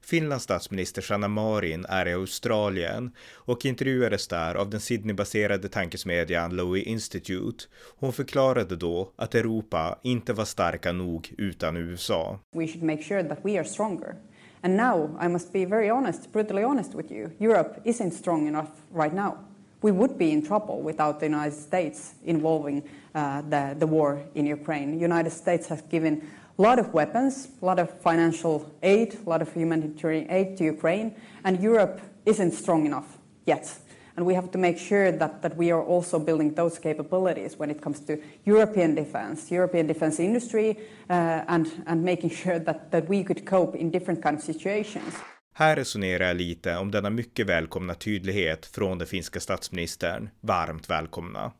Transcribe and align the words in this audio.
Finlands 0.00 0.44
statsminister 0.44 1.02
Sanna 1.02 1.28
Marin 1.28 1.86
är 1.88 2.08
i 2.08 2.12
Australien 2.12 3.12
och 3.34 3.66
intervjuades 3.66 4.28
där 4.28 4.54
av 4.54 4.70
den 4.70 4.80
Sydney-baserade 4.80 5.68
tankesmedjan 5.68 6.56
Lowy 6.56 6.82
Institute. 6.82 7.64
Hon 7.98 8.12
förklarade 8.12 8.76
då 8.76 9.12
att 9.16 9.34
Europa 9.34 9.98
inte 10.02 10.32
var 10.32 10.44
starka 10.44 10.92
nog 10.92 11.34
utan 11.38 11.76
USA. 11.76 12.38
We 12.52 12.66
should 12.66 12.82
make 12.82 13.02
sure 13.02 13.24
that 13.24 13.38
we 13.42 13.58
are 13.58 13.64
stronger. 13.64 14.14
And 14.62 14.76
now 14.76 15.18
I 15.22 15.28
must 15.28 15.52
be 15.52 15.66
very 15.66 15.90
honest, 15.90 16.32
brutally 16.32 16.64
honest 16.64 16.94
with 16.94 17.12
you. 17.12 17.30
Europe 17.38 17.80
isn't 17.84 18.10
strong 18.10 18.48
enough 18.48 18.70
right 18.94 19.14
now. 19.14 19.38
We 19.82 19.92
would 19.92 20.18
be 20.18 20.30
in 20.30 20.46
trouble 20.46 20.82
without 20.82 21.20
the 21.20 21.26
United 21.26 21.54
States 21.54 22.14
involving 22.24 22.82
uh, 23.14 23.40
the, 23.48 23.74
the 23.78 23.86
war 23.86 24.22
in 24.34 24.46
Ukraine. 24.46 24.92
The 24.92 25.00
United 25.00 25.32
States 25.32 25.68
has 25.68 25.82
given 25.90 26.22
a 26.60 26.62
lot 26.62 26.78
of 26.78 26.92
weapons, 26.92 27.48
a 27.62 27.64
lot 27.64 27.78
of 27.78 27.88
financial 28.02 28.70
aid, 28.82 29.16
a 29.26 29.30
lot 29.30 29.40
of 29.40 29.50
humanitarian 29.54 30.30
aid 30.30 30.58
to 30.58 30.64
Ukraine, 30.64 31.14
and 31.42 31.58
Europe 31.58 32.02
isn't 32.26 32.52
strong 32.52 32.84
enough 32.84 33.16
yet. 33.46 33.66
And 34.16 34.26
we 34.26 34.34
have 34.34 34.50
to 34.50 34.58
make 34.58 34.76
sure 34.76 35.10
that, 35.10 35.40
that 35.40 35.56
we 35.56 35.70
are 35.70 35.82
also 35.82 36.18
building 36.18 36.52
those 36.54 36.78
capabilities 36.78 37.58
when 37.58 37.70
it 37.70 37.80
comes 37.80 38.00
to 38.00 38.18
European 38.44 38.94
defense, 38.94 39.50
European 39.50 39.86
defense 39.86 40.20
industry, 40.20 40.76
uh, 41.08 41.44
and, 41.48 41.66
and 41.86 42.04
making 42.04 42.28
sure 42.28 42.58
that, 42.58 42.90
that 42.90 43.08
we 43.08 43.24
could 43.24 43.46
cope 43.46 43.74
in 43.74 43.90
different 43.90 44.22
kind 44.22 44.36
of 44.36 44.42
situations. 44.42 45.14
Här 45.54 45.76
resonerar 45.76 46.26
jag 46.26 46.36
lite 46.36 46.76
om 46.76 46.90
denna 46.90 47.10
mycket 47.10 47.46
välkomna 47.46 47.94
tydlighet 47.94 48.66
från 48.66 48.98
den 48.98 49.06
finska 49.06 49.40
statsministern. 49.40 50.30
Varmt 50.40 50.90
välkomna. 50.90 51.52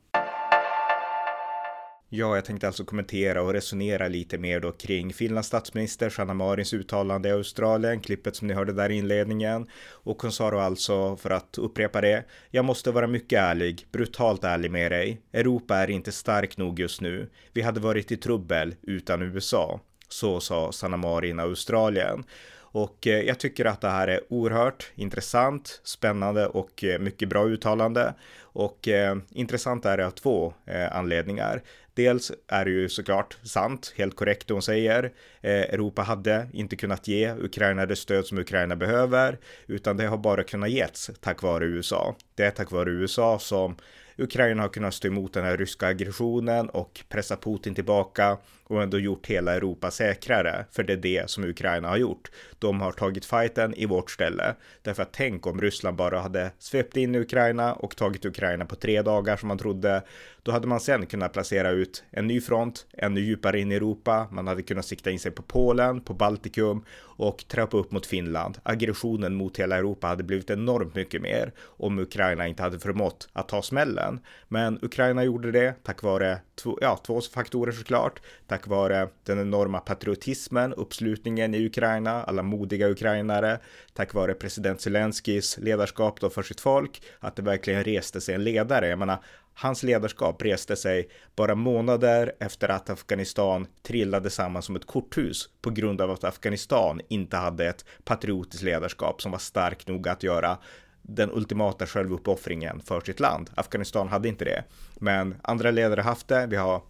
Ja, 2.12 2.34
jag 2.34 2.44
tänkte 2.44 2.66
alltså 2.66 2.84
kommentera 2.84 3.42
och 3.42 3.53
resonera 3.53 4.08
lite 4.08 4.39
mer 4.39 4.61
då 4.61 4.72
kring 4.72 5.12
Finlands 5.12 5.48
statsminister 5.48 6.11
Sanna 6.11 6.34
Marins 6.34 6.75
uttalande 6.75 7.28
i 7.28 7.33
Australien, 7.33 8.00
klippet 8.00 8.36
som 8.36 8.48
ni 8.48 8.55
hörde 8.55 8.72
där 8.72 8.91
i 8.91 8.94
inledningen. 8.94 9.66
Och 9.91 10.22
hon 10.22 10.33
sa 10.33 10.50
då 10.50 10.58
alltså, 10.58 11.16
för 11.16 11.31
att 11.31 11.58
upprepa 11.58 12.00
det, 12.00 12.25
jag 12.50 12.64
måste 12.64 12.91
vara 12.91 13.06
mycket 13.06 13.38
ärlig, 13.38 13.86
brutalt 13.92 14.44
ärlig 14.44 14.70
med 14.70 14.92
dig. 14.92 15.20
Europa 15.33 15.77
är 15.77 15.91
inte 15.91 16.12
stark 16.12 16.56
nog 16.56 16.81
just 16.81 17.00
nu. 17.00 17.31
Vi 17.53 17.62
hade 17.62 17.81
varit 17.81 18.12
i 18.12 18.16
trubbel 18.16 18.75
utan 18.83 19.22
USA. 19.22 19.81
Så 20.08 20.41
sa 20.41 20.72
Sanna 20.72 20.97
Marin 20.97 21.38
i 21.38 21.42
Australien. 21.42 22.25
Och 22.72 23.06
eh, 23.06 23.20
jag 23.20 23.38
tycker 23.38 23.64
att 23.64 23.81
det 23.81 23.88
här 23.88 24.08
är 24.08 24.20
oerhört 24.28 24.92
intressant, 24.94 25.81
spännande 25.84 26.47
och 26.47 26.84
eh, 26.84 26.98
mycket 26.98 27.28
bra 27.28 27.44
uttalande. 27.44 28.14
Och 28.41 28.88
eh, 28.88 29.16
intressant 29.31 29.86
är 29.86 29.97
det 29.97 30.06
av 30.06 30.11
två 30.11 30.55
eh, 30.66 30.97
anledningar. 30.97 31.62
Dels 32.01 32.33
är 32.48 32.65
det 32.65 32.70
ju 32.70 32.89
såklart 32.89 33.37
sant, 33.43 33.95
helt 33.97 34.17
korrekt 34.17 34.48
det 34.48 34.55
hon 34.55 34.62
säger. 34.62 35.05
Eh, 35.41 35.53
Europa 35.53 36.03
hade 36.03 36.48
inte 36.53 36.77
kunnat 36.77 37.09
ge 37.09 37.33
Ukraina 37.33 37.87
det 37.87 37.97
stöd 37.97 38.27
som 38.27 38.39
Ukraina 38.39 38.77
behöver, 38.77 39.39
utan 39.67 39.97
det 39.97 40.06
har 40.06 40.19
bara 40.19 40.43
kunnat 40.43 40.71
getts 40.71 41.11
tack 41.21 41.43
vare 41.43 41.65
USA. 41.65 42.17
Det 42.34 42.45
är 42.45 42.51
tack 42.51 42.71
vare 42.71 42.91
USA 42.91 43.39
som 43.39 43.77
Ukraina 44.21 44.62
har 44.62 44.69
kunnat 44.69 44.95
stå 44.95 45.09
emot 45.09 45.33
den 45.33 45.45
här 45.45 45.56
ryska 45.56 45.87
aggressionen 45.87 46.69
och 46.69 47.01
pressa 47.09 47.37
Putin 47.37 47.75
tillbaka 47.75 48.39
och 48.65 48.83
ändå 48.83 48.98
gjort 48.98 49.27
hela 49.27 49.55
Europa 49.55 49.91
säkrare. 49.91 50.65
För 50.71 50.83
det 50.83 50.93
är 50.93 50.97
det 50.97 51.31
som 51.31 51.45
Ukraina 51.45 51.89
har 51.89 51.97
gjort. 51.97 52.31
De 52.59 52.81
har 52.81 52.93
tagit 52.93 53.25
fighten 53.25 53.75
i 53.75 53.87
vårt 53.87 54.10
ställe. 54.10 54.55
Därför 54.83 55.03
att 55.03 55.12
tänk 55.12 55.47
om 55.47 55.60
Ryssland 55.60 55.97
bara 55.97 56.21
hade 56.21 56.50
svept 56.59 56.97
in 56.97 57.15
i 57.15 57.19
Ukraina 57.19 57.72
och 57.72 57.97
tagit 57.97 58.25
Ukraina 58.25 58.65
på 58.65 58.77
tre 58.77 59.03
dagar 59.03 59.37
som 59.37 59.49
man 59.49 59.59
trodde. 59.59 60.03
Då 60.43 60.53
hade 60.53 60.67
man 60.67 60.81
sen 60.81 61.06
kunnat 61.06 61.33
placera 61.33 61.71
ut 61.71 62.05
en 62.11 62.27
ny 62.27 62.41
front 62.41 62.87
ännu 62.93 63.21
djupare 63.21 63.61
in 63.61 63.73
i 63.73 63.75
Europa. 63.75 64.28
Man 64.31 64.47
hade 64.47 64.62
kunnat 64.62 64.87
sikta 64.87 65.11
in 65.11 65.19
sig 65.19 65.31
på 65.33 65.43
Polen, 65.43 66.01
på 66.01 66.15
Baltikum 66.15 66.84
och 67.21 67.45
trappa 67.49 67.77
upp 67.77 67.93
mot 67.93 68.06
Finland. 68.06 68.59
Aggressionen 68.62 69.34
mot 69.34 69.59
hela 69.59 69.77
Europa 69.77 70.06
hade 70.06 70.23
blivit 70.23 70.51
enormt 70.51 70.95
mycket 70.95 71.23
mer 71.23 71.53
om 71.61 71.99
Ukraina 71.99 72.47
inte 72.47 72.62
hade 72.62 72.78
förmått 72.78 73.28
att 73.33 73.49
ta 73.49 73.62
smällen. 73.62 74.21
Men 74.49 74.78
Ukraina 74.83 75.25
gjorde 75.25 75.53
det 75.53 75.75
tack 75.83 76.03
vare 76.03 76.39
två, 76.55 76.78
ja, 76.81 77.01
två 77.07 77.21
faktorer 77.21 77.72
såklart. 77.72 78.21
Tack 78.47 78.67
vare 78.67 79.09
den 79.25 79.39
enorma 79.39 79.81
patriotismen, 79.81 80.75
uppslutningen 80.75 81.55
i 81.55 81.67
Ukraina, 81.67 82.22
alla 82.25 82.43
modiga 82.43 82.89
ukrainare. 82.89 83.59
Tack 83.95 84.15
vare 84.15 84.34
president 84.34 84.81
Zelenskyjs 84.81 85.59
ledarskap 85.59 86.21
då 86.21 86.31
för 86.31 86.43
sitt 86.43 86.61
folk, 86.61 87.03
att 87.21 87.37
det 87.37 87.43
verkligen 87.43 87.84
reste 87.84 88.21
sig 88.21 88.34
en 88.34 88.45
ledare. 88.45 88.89
Jag 88.89 88.99
menar, 88.99 89.19
Hans 89.62 89.82
ledarskap 89.82 90.43
reste 90.43 90.76
sig 90.76 91.09
bara 91.37 91.54
månader 91.54 92.32
efter 92.41 92.69
att 92.69 92.91
Afghanistan 92.91 93.66
trillade 93.82 94.31
samman 94.31 94.62
som 94.62 94.76
ett 94.76 94.87
korthus 94.87 95.48
på 95.62 95.71
grund 95.71 96.00
av 96.00 96.10
att 96.10 96.25
Afghanistan 96.25 97.00
inte 97.09 97.37
hade 97.37 97.69
ett 97.69 97.84
patriotiskt 98.04 98.62
ledarskap 98.62 99.22
som 99.22 99.32
var 99.32 99.38
starkt 99.38 99.88
nog 99.88 100.09
att 100.09 100.22
göra 100.22 100.59
den 101.03 101.31
ultimata 101.31 101.87
självuppoffringen 101.87 102.81
för 102.81 103.00
sitt 103.00 103.21
land. 103.21 103.50
Afghanistan 103.54 104.09
hade 104.09 104.28
inte 104.28 104.44
det, 104.44 104.65
men 104.94 105.37
andra 105.43 105.71
ledare 105.71 106.00
haft 106.00 106.28
det. 106.28 106.47
Vi 106.47 106.56
har 106.56 106.82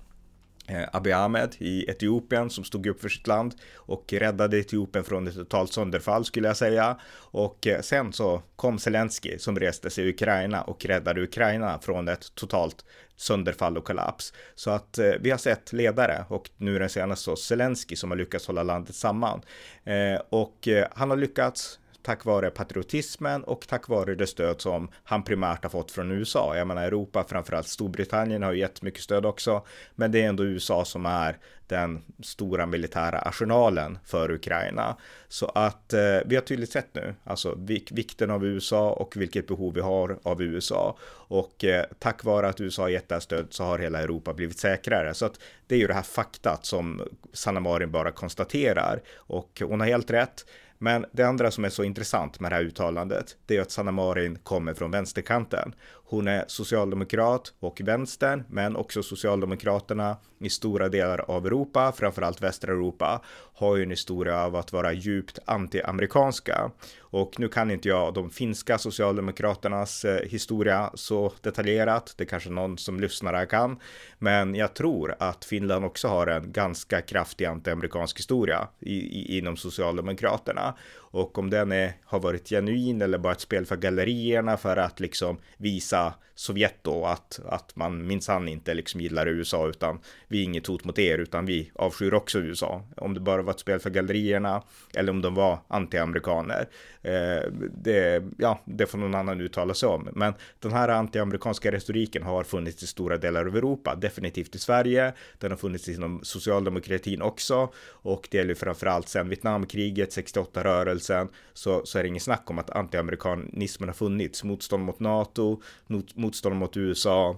Eh, 0.70 0.88
Abiy 0.92 1.12
Ahmed 1.12 1.54
i 1.58 1.90
Etiopien 1.90 2.50
som 2.50 2.64
stod 2.64 2.86
upp 2.86 3.00
för 3.00 3.08
sitt 3.08 3.26
land 3.26 3.54
och 3.76 4.12
räddade 4.12 4.58
Etiopien 4.58 5.04
från 5.04 5.28
ett 5.28 5.34
totalt 5.34 5.72
sönderfall 5.72 6.24
skulle 6.24 6.48
jag 6.48 6.56
säga. 6.56 7.00
Och 7.14 7.66
eh, 7.66 7.80
sen 7.80 8.12
så 8.12 8.42
kom 8.56 8.78
Zelensky 8.78 9.38
som 9.38 9.58
reste 9.58 9.90
sig 9.90 10.04
i 10.04 10.10
Ukraina 10.10 10.62
och 10.62 10.84
räddade 10.84 11.22
Ukraina 11.22 11.78
från 11.78 12.08
ett 12.08 12.34
totalt 12.34 12.84
sönderfall 13.16 13.78
och 13.78 13.84
kollaps. 13.84 14.32
Så 14.54 14.70
att 14.70 14.98
eh, 14.98 15.12
vi 15.20 15.30
har 15.30 15.38
sett 15.38 15.72
ledare 15.72 16.24
och 16.28 16.50
nu 16.56 16.78
den 16.78 16.88
senaste 16.88 17.24
så 17.24 17.36
Zelensky 17.36 17.96
som 17.96 18.10
har 18.10 18.18
lyckats 18.18 18.46
hålla 18.46 18.62
landet 18.62 18.94
samman. 18.94 19.40
Eh, 19.84 20.20
och 20.28 20.68
eh, 20.68 20.86
han 20.92 21.10
har 21.10 21.16
lyckats 21.16 21.78
tack 22.02 22.24
vare 22.24 22.50
patriotismen 22.50 23.44
och 23.44 23.66
tack 23.68 23.88
vare 23.88 24.14
det 24.14 24.26
stöd 24.26 24.60
som 24.60 24.88
han 25.04 25.22
primärt 25.22 25.62
har 25.62 25.70
fått 25.70 25.90
från 25.90 26.10
USA. 26.10 26.56
Jag 26.56 26.66
menar 26.66 26.82
Europa, 26.82 27.24
framförallt 27.28 27.68
Storbritannien 27.68 28.42
har 28.42 28.52
gett 28.52 28.82
mycket 28.82 29.02
stöd 29.02 29.26
också, 29.26 29.62
men 29.94 30.12
det 30.12 30.22
är 30.22 30.28
ändå 30.28 30.44
USA 30.44 30.84
som 30.84 31.06
är 31.06 31.38
den 31.70 32.02
stora 32.22 32.66
militära 32.66 33.18
arsenalen 33.18 33.98
för 34.04 34.30
Ukraina. 34.30 34.96
Så 35.28 35.46
att 35.46 35.92
eh, 35.92 36.18
vi 36.26 36.34
har 36.34 36.42
tydligt 36.42 36.72
sett 36.72 36.94
nu, 36.94 37.14
alltså 37.24 37.54
vik 37.54 37.92
vikten 37.92 38.30
av 38.30 38.46
USA 38.46 38.90
och 38.90 39.16
vilket 39.16 39.46
behov 39.46 39.74
vi 39.74 39.80
har 39.80 40.18
av 40.22 40.42
USA. 40.42 40.96
Och 41.12 41.64
eh, 41.64 41.84
tack 41.98 42.24
vare 42.24 42.48
att 42.48 42.60
USA 42.60 42.82
har 42.82 42.88
gett 42.88 43.08
det 43.08 43.14
här 43.14 43.20
stöd 43.20 43.46
så 43.50 43.64
har 43.64 43.78
hela 43.78 44.00
Europa 44.00 44.34
blivit 44.34 44.58
säkrare. 44.58 45.14
Så 45.14 45.26
att 45.26 45.40
det 45.66 45.74
är 45.74 45.78
ju 45.78 45.86
det 45.86 45.94
här 45.94 46.02
faktat 46.02 46.66
som 46.66 47.02
Sanna 47.32 47.60
Marin 47.60 47.90
bara 47.90 48.10
konstaterar. 48.10 49.00
Och 49.16 49.62
hon 49.64 49.80
har 49.80 49.86
helt 49.86 50.10
rätt. 50.10 50.44
Men 50.82 51.06
det 51.12 51.22
andra 51.22 51.50
som 51.50 51.64
är 51.64 51.68
så 51.68 51.84
intressant 51.84 52.40
med 52.40 52.52
det 52.52 52.56
här 52.56 52.62
uttalandet, 52.62 53.36
det 53.46 53.56
är 53.56 53.60
att 53.60 53.70
Sanna 53.70 53.92
Marin 53.92 54.38
kommer 54.42 54.74
från 54.74 54.90
vänsterkanten. 54.90 55.74
Hon 56.10 56.28
är 56.28 56.44
socialdemokrat 56.46 57.52
och 57.60 57.80
vänstern, 57.84 58.44
men 58.48 58.76
också 58.76 59.02
socialdemokraterna 59.02 60.16
i 60.40 60.50
stora 60.50 60.88
delar 60.88 61.30
av 61.30 61.46
Europa, 61.46 61.92
framförallt 61.92 62.42
västra 62.42 62.72
Europa, 62.72 63.22
har 63.54 63.76
ju 63.76 63.82
en 63.82 63.90
historia 63.90 64.44
av 64.44 64.56
att 64.56 64.72
vara 64.72 64.92
djupt 64.92 65.38
antiamerikanska. 65.44 66.70
Och 67.00 67.40
nu 67.40 67.48
kan 67.48 67.70
inte 67.70 67.88
jag 67.88 68.14
de 68.14 68.30
finska 68.30 68.78
socialdemokraternas 68.78 70.04
eh, 70.04 70.28
historia 70.28 70.90
så 70.94 71.32
detaljerat. 71.40 72.14
Det 72.16 72.24
kanske 72.24 72.50
någon 72.50 72.78
som 72.78 73.00
lyssnar 73.00 73.34
här 73.34 73.46
kan. 73.46 73.78
Men 74.18 74.54
jag 74.54 74.74
tror 74.74 75.14
att 75.18 75.44
Finland 75.44 75.84
också 75.84 76.08
har 76.08 76.26
en 76.26 76.52
ganska 76.52 77.00
kraftig 77.00 77.44
antiamerikansk 77.44 78.18
historia 78.18 78.68
i, 78.80 78.94
i, 78.94 79.38
inom 79.38 79.56
socialdemokraterna. 79.56 80.74
Och 81.10 81.38
om 81.38 81.50
den 81.50 81.72
är, 81.72 81.92
har 82.04 82.20
varit 82.20 82.48
genuin 82.48 83.02
eller 83.02 83.18
bara 83.18 83.32
ett 83.32 83.40
spel 83.40 83.66
för 83.66 83.76
gallerierna 83.76 84.56
för 84.56 84.76
att 84.76 85.00
liksom 85.00 85.38
visa 85.56 86.14
Sovjet 86.40 86.74
då 86.82 87.06
att, 87.06 87.40
att 87.46 87.76
man 87.76 88.06
minsann 88.06 88.48
inte 88.48 88.74
liksom 88.74 89.00
gillar 89.00 89.26
USA 89.28 89.68
utan 89.68 90.00
vi 90.28 90.40
är 90.40 90.44
inget 90.44 90.66
hot 90.66 90.84
mot 90.84 90.98
er 90.98 91.18
utan 91.18 91.46
vi 91.46 91.70
avskyr 91.74 92.14
också 92.14 92.38
USA. 92.38 92.82
Om 92.96 93.14
det 93.14 93.20
bara 93.20 93.42
var 93.42 93.52
ett 93.52 93.60
spel 93.60 93.80
för 93.80 93.90
gallerierna 93.90 94.62
eller 94.94 95.12
om 95.12 95.22
de 95.22 95.34
var 95.34 95.58
anti-amerikaner. 95.68 96.68
Eh, 97.02 97.52
det, 97.74 98.22
ja, 98.38 98.60
det 98.64 98.86
får 98.86 98.98
någon 98.98 99.14
annan 99.14 99.40
uttala 99.40 99.74
sig 99.74 99.88
om. 99.88 100.08
Men 100.12 100.34
den 100.58 100.72
här 100.72 100.88
antiamerikanska 100.88 101.72
retoriken 101.72 102.22
har 102.22 102.44
funnits 102.44 102.82
i 102.82 102.86
stora 102.86 103.16
delar 103.16 103.46
av 103.46 103.56
Europa, 103.56 103.94
definitivt 103.94 104.54
i 104.54 104.58
Sverige. 104.58 105.12
Den 105.38 105.50
har 105.50 105.58
funnits 105.58 105.88
inom 105.88 106.20
socialdemokratin 106.22 107.22
också 107.22 107.72
och 108.02 108.28
det 108.30 108.36
gäller 108.38 108.54
framförallt 108.54 109.08
sedan 109.08 109.28
Vietnamkriget, 109.28 110.16
68-rörelsen, 110.16 111.28
så, 111.52 111.86
så 111.86 111.98
är 111.98 112.02
det 112.02 112.08
inget 112.08 112.22
snack 112.22 112.50
om 112.50 112.58
att 112.58 112.70
antiamerikanismen 112.70 113.88
har 113.88 113.94
funnits. 113.94 114.44
Motstånd 114.44 114.84
mot 114.84 115.00
NATO, 115.00 115.62
mot, 115.86 116.16
motstånd 116.30 116.56
mot 116.56 116.76
USA, 116.76 117.36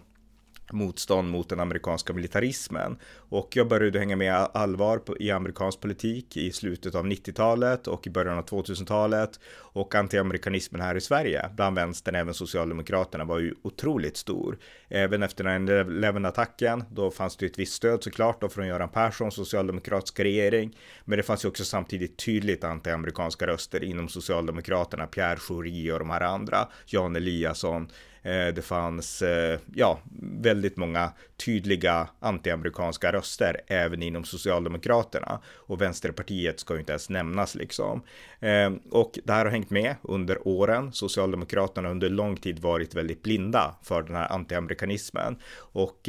motstånd 0.72 1.30
mot 1.30 1.48
den 1.48 1.60
amerikanska 1.60 2.12
militarismen. 2.12 2.98
Och 3.14 3.56
jag 3.56 3.68
började 3.68 3.98
hänga 3.98 4.16
med 4.16 4.48
allvar 4.54 5.02
i 5.20 5.30
amerikansk 5.30 5.80
politik 5.80 6.36
i 6.36 6.52
slutet 6.52 6.94
av 6.94 7.06
90-talet 7.06 7.86
och 7.86 8.06
i 8.06 8.10
början 8.10 8.38
av 8.38 8.44
2000-talet. 8.44 9.40
Och 9.54 9.94
antiamerikanismen 9.94 10.80
här 10.80 10.94
i 10.94 11.00
Sverige, 11.00 11.50
bland 11.56 11.76
vänstern, 11.76 12.14
även 12.14 12.34
Socialdemokraterna, 12.34 13.24
var 13.24 13.38
ju 13.38 13.54
otroligt 13.62 14.16
stor. 14.16 14.58
Även 14.88 15.22
efter 15.22 15.44
9-11-attacken, 15.44 16.84
då 16.90 17.10
fanns 17.10 17.36
det 17.36 17.46
ett 17.46 17.58
visst 17.58 17.74
stöd 17.74 18.02
såklart 18.02 18.40
då 18.40 18.48
från 18.48 18.66
Göran 18.66 18.88
Persson, 18.88 19.32
socialdemokratisk 19.32 20.20
regering. 20.20 20.76
Men 21.04 21.16
det 21.16 21.22
fanns 21.22 21.44
ju 21.44 21.48
också 21.48 21.64
samtidigt 21.64 22.24
tydligt 22.24 22.64
antiamerikanska 22.64 23.46
röster 23.46 23.84
inom 23.84 24.08
Socialdemokraterna, 24.08 25.06
Pierre 25.06 25.36
Schori 25.36 25.92
och 25.92 25.98
de 25.98 26.10
här 26.10 26.20
andra, 26.20 26.68
Jan 26.86 27.16
Eliasson, 27.16 27.88
Eh, 28.22 28.54
det 28.54 28.62
fanns, 28.62 29.22
eh, 29.22 29.58
ja, 29.74 30.00
väldigt 30.20 30.76
många 30.76 31.12
tydliga 31.36 32.08
antiamerikanska 32.20 33.12
röster 33.12 33.60
även 33.66 34.02
inom 34.02 34.24
Socialdemokraterna 34.24 35.40
och 35.46 35.80
Vänsterpartiet 35.80 36.60
ska 36.60 36.74
ju 36.74 36.80
inte 36.80 36.92
ens 36.92 37.10
nämnas 37.10 37.54
liksom. 37.54 38.02
Eh, 38.40 38.72
och 38.90 39.18
det 39.24 39.32
här 39.32 39.44
har 39.44 39.52
hängt 39.52 39.70
med 39.70 39.94
under 40.02 40.48
åren. 40.48 40.92
Socialdemokraterna 40.92 41.88
har 41.88 41.92
under 41.92 42.10
lång 42.10 42.36
tid 42.36 42.58
varit 42.58 42.94
väldigt 42.94 43.22
blinda 43.22 43.74
för 43.82 44.02
den 44.02 44.16
här 44.16 44.32
antiamerikanismen 44.32 45.36
och 45.56 46.08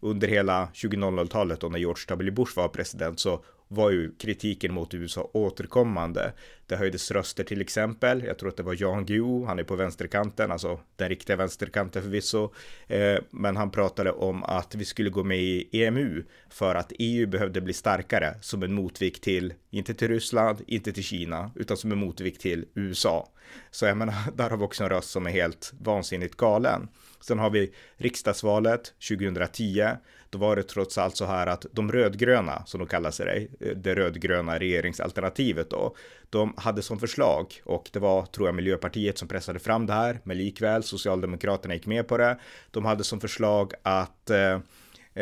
under 0.00 0.28
hela 0.28 0.68
2000-talet 0.74 1.60
då 1.60 1.68
när 1.68 1.78
George 1.78 2.04
W. 2.08 2.30
Bush 2.30 2.56
var 2.56 2.68
president 2.68 3.20
så 3.20 3.44
var 3.68 3.90
ju 3.90 4.14
kritiken 4.14 4.74
mot 4.74 4.94
USA 4.94 5.30
återkommande. 5.32 6.32
Det 6.66 6.76
höjdes 6.76 7.10
röster 7.10 7.44
till 7.44 7.60
exempel. 7.60 8.24
Jag 8.24 8.38
tror 8.38 8.48
att 8.48 8.56
det 8.56 8.62
var 8.62 8.76
Jan 8.78 9.06
Guillou, 9.06 9.44
han 9.46 9.58
är 9.58 9.64
på 9.64 9.76
vänsterkanten, 9.76 10.52
alltså 10.52 10.80
den 10.96 11.08
riktiga 11.08 11.36
vänsterkanten 11.36 12.02
förvisso. 12.02 12.52
Eh, 12.86 13.18
men 13.30 13.56
han 13.56 13.70
pratade 13.70 14.12
om 14.12 14.44
att 14.44 14.74
vi 14.74 14.84
skulle 14.84 15.10
gå 15.10 15.24
med 15.24 15.38
i 15.38 15.84
EMU 15.84 16.24
för 16.50 16.74
att 16.74 16.92
EU 16.98 17.26
behövde 17.26 17.60
bli 17.60 17.72
starkare 17.72 18.34
som 18.40 18.62
en 18.62 18.74
motvikt 18.74 19.22
till, 19.22 19.54
inte 19.70 19.94
till 19.94 20.08
Ryssland, 20.08 20.62
inte 20.66 20.92
till 20.92 21.04
Kina, 21.04 21.50
utan 21.54 21.76
som 21.76 21.92
en 21.92 21.98
motvikt 21.98 22.40
till 22.40 22.64
USA. 22.74 23.28
Så 23.70 23.86
jag 23.86 23.96
menar, 23.96 24.14
där 24.36 24.50
har 24.50 24.56
vi 24.56 24.64
också 24.64 24.84
en 24.84 24.90
röst 24.90 25.10
som 25.10 25.26
är 25.26 25.30
helt 25.30 25.72
vansinnigt 25.80 26.36
galen. 26.36 26.88
Sen 27.20 27.38
har 27.38 27.50
vi 27.50 27.74
riksdagsvalet 27.96 28.94
2010 29.08 29.96
då 30.34 30.38
var 30.38 30.56
det 30.56 30.62
trots 30.62 30.98
allt 30.98 31.16
så 31.16 31.24
här 31.24 31.46
att 31.46 31.66
de 31.72 31.92
rödgröna, 31.92 32.62
som 32.66 32.80
de 32.80 32.86
kallar 32.86 33.10
sig, 33.10 33.50
eh, 33.60 33.76
det 33.76 33.94
rödgröna 33.94 34.58
regeringsalternativet 34.58 35.70
då, 35.70 35.96
de 36.34 36.54
hade 36.56 36.82
som 36.82 36.98
förslag 36.98 37.62
och 37.64 37.90
det 37.92 37.98
var, 37.98 38.26
tror 38.26 38.48
jag, 38.48 38.54
Miljöpartiet 38.54 39.18
som 39.18 39.28
pressade 39.28 39.58
fram 39.58 39.86
det 39.86 39.92
här, 39.92 40.20
men 40.24 40.38
likväl 40.38 40.82
Socialdemokraterna 40.82 41.74
gick 41.74 41.86
med 41.86 42.08
på 42.08 42.16
det. 42.16 42.38
De 42.70 42.84
hade 42.84 43.04
som 43.04 43.20
förslag 43.20 43.72
att 43.82 44.30
eh, 44.30 44.60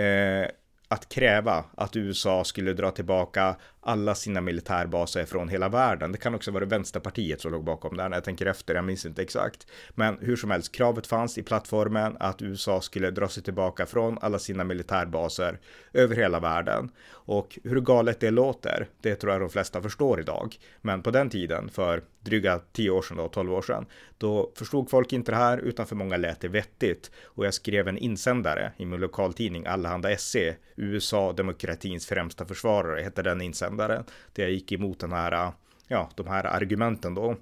eh 0.02 0.48
att 0.88 1.08
kräva 1.08 1.64
att 1.76 1.96
USA 1.96 2.44
skulle 2.44 2.72
dra 2.72 2.90
tillbaka 2.90 3.56
alla 3.82 4.14
sina 4.14 4.40
militärbaser 4.40 5.24
från 5.24 5.48
hela 5.48 5.68
världen. 5.68 6.12
Det 6.12 6.18
kan 6.18 6.34
också 6.34 6.50
vara 6.50 6.64
Vänsterpartiet 6.64 7.40
som 7.40 7.52
låg 7.52 7.64
bakom 7.64 7.96
det 7.96 8.08
när 8.08 8.16
jag 8.16 8.24
tänker 8.24 8.46
efter, 8.46 8.74
jag 8.74 8.84
minns 8.84 9.06
inte 9.06 9.22
exakt. 9.22 9.66
Men 9.90 10.18
hur 10.20 10.36
som 10.36 10.50
helst, 10.50 10.72
kravet 10.72 11.06
fanns 11.06 11.38
i 11.38 11.42
plattformen 11.42 12.16
att 12.20 12.42
USA 12.42 12.80
skulle 12.80 13.10
dra 13.10 13.28
sig 13.28 13.42
tillbaka 13.42 13.86
från 13.86 14.18
alla 14.20 14.38
sina 14.38 14.64
militärbaser 14.64 15.58
över 15.92 16.16
hela 16.16 16.40
världen. 16.40 16.90
Och 17.10 17.58
hur 17.64 17.80
galet 17.80 18.20
det 18.20 18.30
låter, 18.30 18.88
det 19.00 19.14
tror 19.14 19.32
jag 19.32 19.42
de 19.42 19.50
flesta 19.50 19.82
förstår 19.82 20.20
idag. 20.20 20.56
Men 20.80 21.02
på 21.02 21.10
den 21.10 21.30
tiden, 21.30 21.68
för 21.68 22.02
dryga 22.20 22.60
10 22.72 22.90
år 22.90 23.02
sedan 23.02 23.16
då, 23.16 23.28
12 23.28 23.52
år 23.52 23.62
sedan, 23.62 23.86
då 24.18 24.52
förstod 24.56 24.90
folk 24.90 25.12
inte 25.12 25.32
det 25.32 25.36
här, 25.36 25.58
utan 25.58 25.86
för 25.86 25.96
många 25.96 26.16
lät 26.16 26.40
det 26.40 26.48
vettigt. 26.48 27.10
Och 27.24 27.46
jag 27.46 27.54
skrev 27.54 27.88
en 27.88 27.98
insändare 27.98 28.72
i 28.76 28.84
min 28.84 29.00
lokaltidning 29.00 29.66
Allehanda 29.66 30.16
SE, 30.16 30.54
USA 30.76 31.32
demokratins 31.32 32.06
främsta 32.06 32.46
försvarare, 32.46 33.02
hette 33.02 33.22
den 33.22 33.40
insändaren 33.40 33.71
insändare 33.72 34.04
där 34.32 34.42
jag 34.42 34.52
gick 34.52 34.72
emot 34.72 35.00
den 35.00 35.12
här, 35.12 35.52
ja, 35.88 36.10
de 36.14 36.26
här 36.26 36.44
argumenten 36.44 37.14
då 37.14 37.36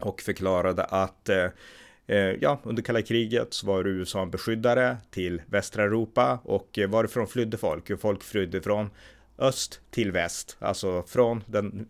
och 0.00 0.20
förklarade 0.20 0.84
att 0.84 1.28
eh, 1.28 1.46
eh, 2.06 2.34
ja, 2.40 2.60
under 2.62 2.82
kalla 2.82 3.02
kriget 3.02 3.54
så 3.54 3.66
var 3.66 3.86
USA 3.86 4.22
en 4.22 4.30
beskyddare 4.30 4.96
till 5.10 5.42
västra 5.46 5.82
Europa 5.82 6.38
och 6.44 6.78
varifrån 6.88 7.26
flydde 7.26 7.56
folk? 7.56 8.00
Folk 8.00 8.22
flydde 8.22 8.60
från 8.62 8.90
öst 9.38 9.80
till 9.90 10.12
väst, 10.12 10.56
alltså 10.60 11.02
från 11.02 11.44
den 11.46 11.88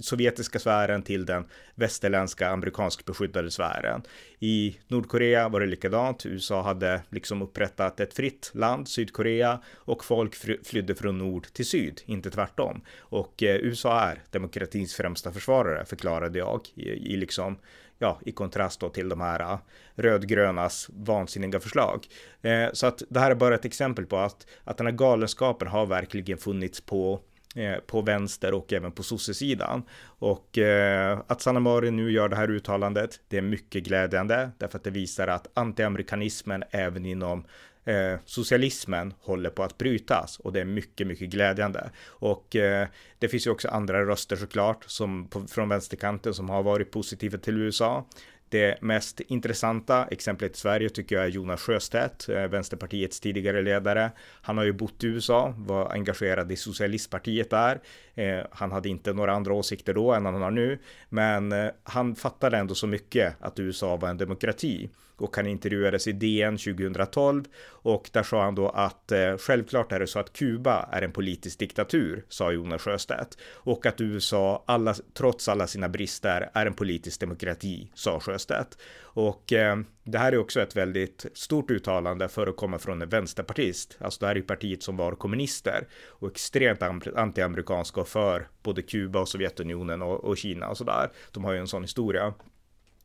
sovjetiska 0.00 0.58
sfären 0.58 1.02
till 1.02 1.26
den 1.26 1.44
västerländska 1.74 2.48
amerikansk 2.48 3.04
beskyddade 3.04 3.50
sfären. 3.50 4.02
I 4.38 4.78
Nordkorea 4.88 5.48
var 5.48 5.60
det 5.60 5.66
likadant. 5.66 6.26
USA 6.26 6.62
hade 6.62 7.02
liksom 7.10 7.42
upprättat 7.42 8.00
ett 8.00 8.14
fritt 8.14 8.50
land, 8.54 8.88
Sydkorea, 8.88 9.60
och 9.74 10.04
folk 10.04 10.34
flydde 10.64 10.94
från 10.94 11.18
nord 11.18 11.46
till 11.52 11.66
syd, 11.66 12.02
inte 12.04 12.30
tvärtom. 12.30 12.80
Och 12.98 13.42
eh, 13.42 13.56
USA 13.56 14.00
är 14.00 14.22
demokratins 14.30 14.94
främsta 14.94 15.32
försvarare, 15.32 15.84
förklarade 15.84 16.38
jag 16.38 16.60
i, 16.74 16.88
i 16.88 17.16
liksom 17.16 17.58
ja, 18.00 18.18
i 18.26 18.32
kontrast 18.32 18.80
då 18.80 18.88
till 18.88 19.08
de 19.08 19.20
här 19.20 19.40
eh, 19.40 19.58
rödgrönas 19.94 20.90
vansinniga 20.92 21.60
förslag. 21.60 22.06
Eh, 22.42 22.68
så 22.72 22.86
att 22.86 23.02
det 23.08 23.20
här 23.20 23.30
är 23.30 23.34
bara 23.34 23.54
ett 23.54 23.64
exempel 23.64 24.06
på 24.06 24.16
att, 24.16 24.46
att 24.64 24.76
den 24.76 24.86
här 24.86 24.94
galenskapen 24.94 25.68
har 25.68 25.86
verkligen 25.86 26.38
funnits 26.38 26.80
på 26.80 27.20
Eh, 27.56 27.78
på 27.86 28.02
vänster 28.02 28.54
och 28.54 28.72
även 28.72 28.92
på 28.92 29.02
sossesidan. 29.02 29.82
Och 30.02 30.58
eh, 30.58 31.18
att 31.26 31.40
Sanna 31.40 31.60
Marin 31.60 31.96
nu 31.96 32.12
gör 32.12 32.28
det 32.28 32.36
här 32.36 32.50
uttalandet, 32.50 33.20
det 33.28 33.36
är 33.36 33.42
mycket 33.42 33.84
glädjande 33.84 34.50
därför 34.58 34.78
att 34.78 34.84
det 34.84 34.90
visar 34.90 35.28
att 35.28 35.46
antiamerikanismen 35.54 36.64
även 36.70 37.06
inom 37.06 37.44
eh, 37.84 38.18
socialismen 38.24 39.14
håller 39.20 39.50
på 39.50 39.62
att 39.62 39.78
brytas 39.78 40.38
och 40.38 40.52
det 40.52 40.60
är 40.60 40.64
mycket, 40.64 41.06
mycket 41.06 41.30
glädjande. 41.30 41.90
Och 42.06 42.56
eh, 42.56 42.88
det 43.18 43.28
finns 43.28 43.46
ju 43.46 43.50
också 43.50 43.68
andra 43.68 44.04
röster 44.04 44.36
såklart 44.36 44.84
som 44.86 45.28
på, 45.28 45.46
från 45.46 45.68
vänsterkanten 45.68 46.34
som 46.34 46.50
har 46.50 46.62
varit 46.62 46.90
positiva 46.90 47.38
till 47.38 47.58
USA. 47.58 48.06
Det 48.50 48.82
mest 48.82 49.20
intressanta 49.20 50.06
exemplet 50.10 50.56
i 50.56 50.58
Sverige 50.58 50.88
tycker 50.88 51.16
jag 51.16 51.24
är 51.24 51.28
Jonas 51.28 51.60
Sjöstedt, 51.60 52.28
eh, 52.28 52.46
Vänsterpartiets 52.46 53.20
tidigare 53.20 53.62
ledare. 53.62 54.10
Han 54.42 54.58
har 54.58 54.64
ju 54.64 54.72
bott 54.72 55.04
i 55.04 55.06
USA, 55.06 55.54
var 55.56 55.92
engagerad 55.92 56.52
i 56.52 56.56
socialistpartiet 56.56 57.50
där. 57.50 57.80
Eh, 58.14 58.40
han 58.50 58.72
hade 58.72 58.88
inte 58.88 59.12
några 59.12 59.32
andra 59.32 59.54
åsikter 59.54 59.94
då 59.94 60.12
än 60.12 60.24
han 60.24 60.42
har 60.42 60.50
nu, 60.50 60.78
men 61.08 61.52
eh, 61.52 61.70
han 61.82 62.14
fattade 62.16 62.58
ändå 62.58 62.74
så 62.74 62.86
mycket 62.86 63.34
att 63.40 63.58
USA 63.58 63.96
var 63.96 64.08
en 64.08 64.18
demokrati 64.18 64.90
och 65.20 65.36
han 65.36 65.46
intervjuades 65.46 66.06
i 66.06 66.12
DN 66.12 66.58
2012 66.58 67.44
och 67.66 68.10
där 68.12 68.22
sa 68.22 68.42
han 68.42 68.54
då 68.54 68.68
att 68.68 69.12
eh, 69.12 69.36
självklart 69.36 69.92
är 69.92 70.00
det 70.00 70.06
så 70.06 70.18
att 70.18 70.32
Kuba 70.32 70.88
är 70.92 71.02
en 71.02 71.12
politisk 71.12 71.58
diktatur, 71.58 72.24
sa 72.28 72.52
Jonas 72.52 72.82
Sjöstedt 72.82 73.38
och 73.54 73.86
att 73.86 74.00
USA, 74.00 74.64
alla, 74.66 74.94
trots 75.14 75.48
alla 75.48 75.66
sina 75.66 75.88
brister, 75.88 76.50
är 76.54 76.66
en 76.66 76.74
politisk 76.74 77.20
demokrati, 77.20 77.90
sa 77.94 78.20
Sjöstedt. 78.20 78.78
Och 79.12 79.52
eh, 79.52 79.76
det 80.04 80.18
här 80.18 80.32
är 80.32 80.38
också 80.38 80.60
ett 80.60 80.76
väldigt 80.76 81.26
stort 81.34 81.70
uttalande 81.70 82.28
för 82.28 82.46
att 82.46 82.56
komma 82.56 82.78
från 82.78 83.02
en 83.02 83.08
vänsterpartist. 83.08 83.98
Alltså 84.00 84.20
det 84.20 84.26
här 84.26 84.34
är 84.34 84.36
ju 84.36 84.42
partiet 84.42 84.82
som 84.82 84.96
var 84.96 85.12
kommunister 85.12 85.88
och 86.06 86.30
extremt 86.30 86.82
antiamerikanska 87.16 88.00
och 88.00 88.08
för 88.08 88.48
både 88.62 88.82
Kuba 88.82 89.20
och 89.20 89.28
Sovjetunionen 89.28 90.02
och, 90.02 90.24
och 90.24 90.36
Kina 90.36 90.68
och 90.68 90.76
sådär. 90.76 91.10
De 91.32 91.44
har 91.44 91.52
ju 91.52 91.58
en 91.58 91.68
sån 91.68 91.82
historia. 91.82 92.34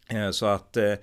Eh, 0.10 0.32
så 0.32 0.46
att 0.46 0.78
eh, 0.78 0.94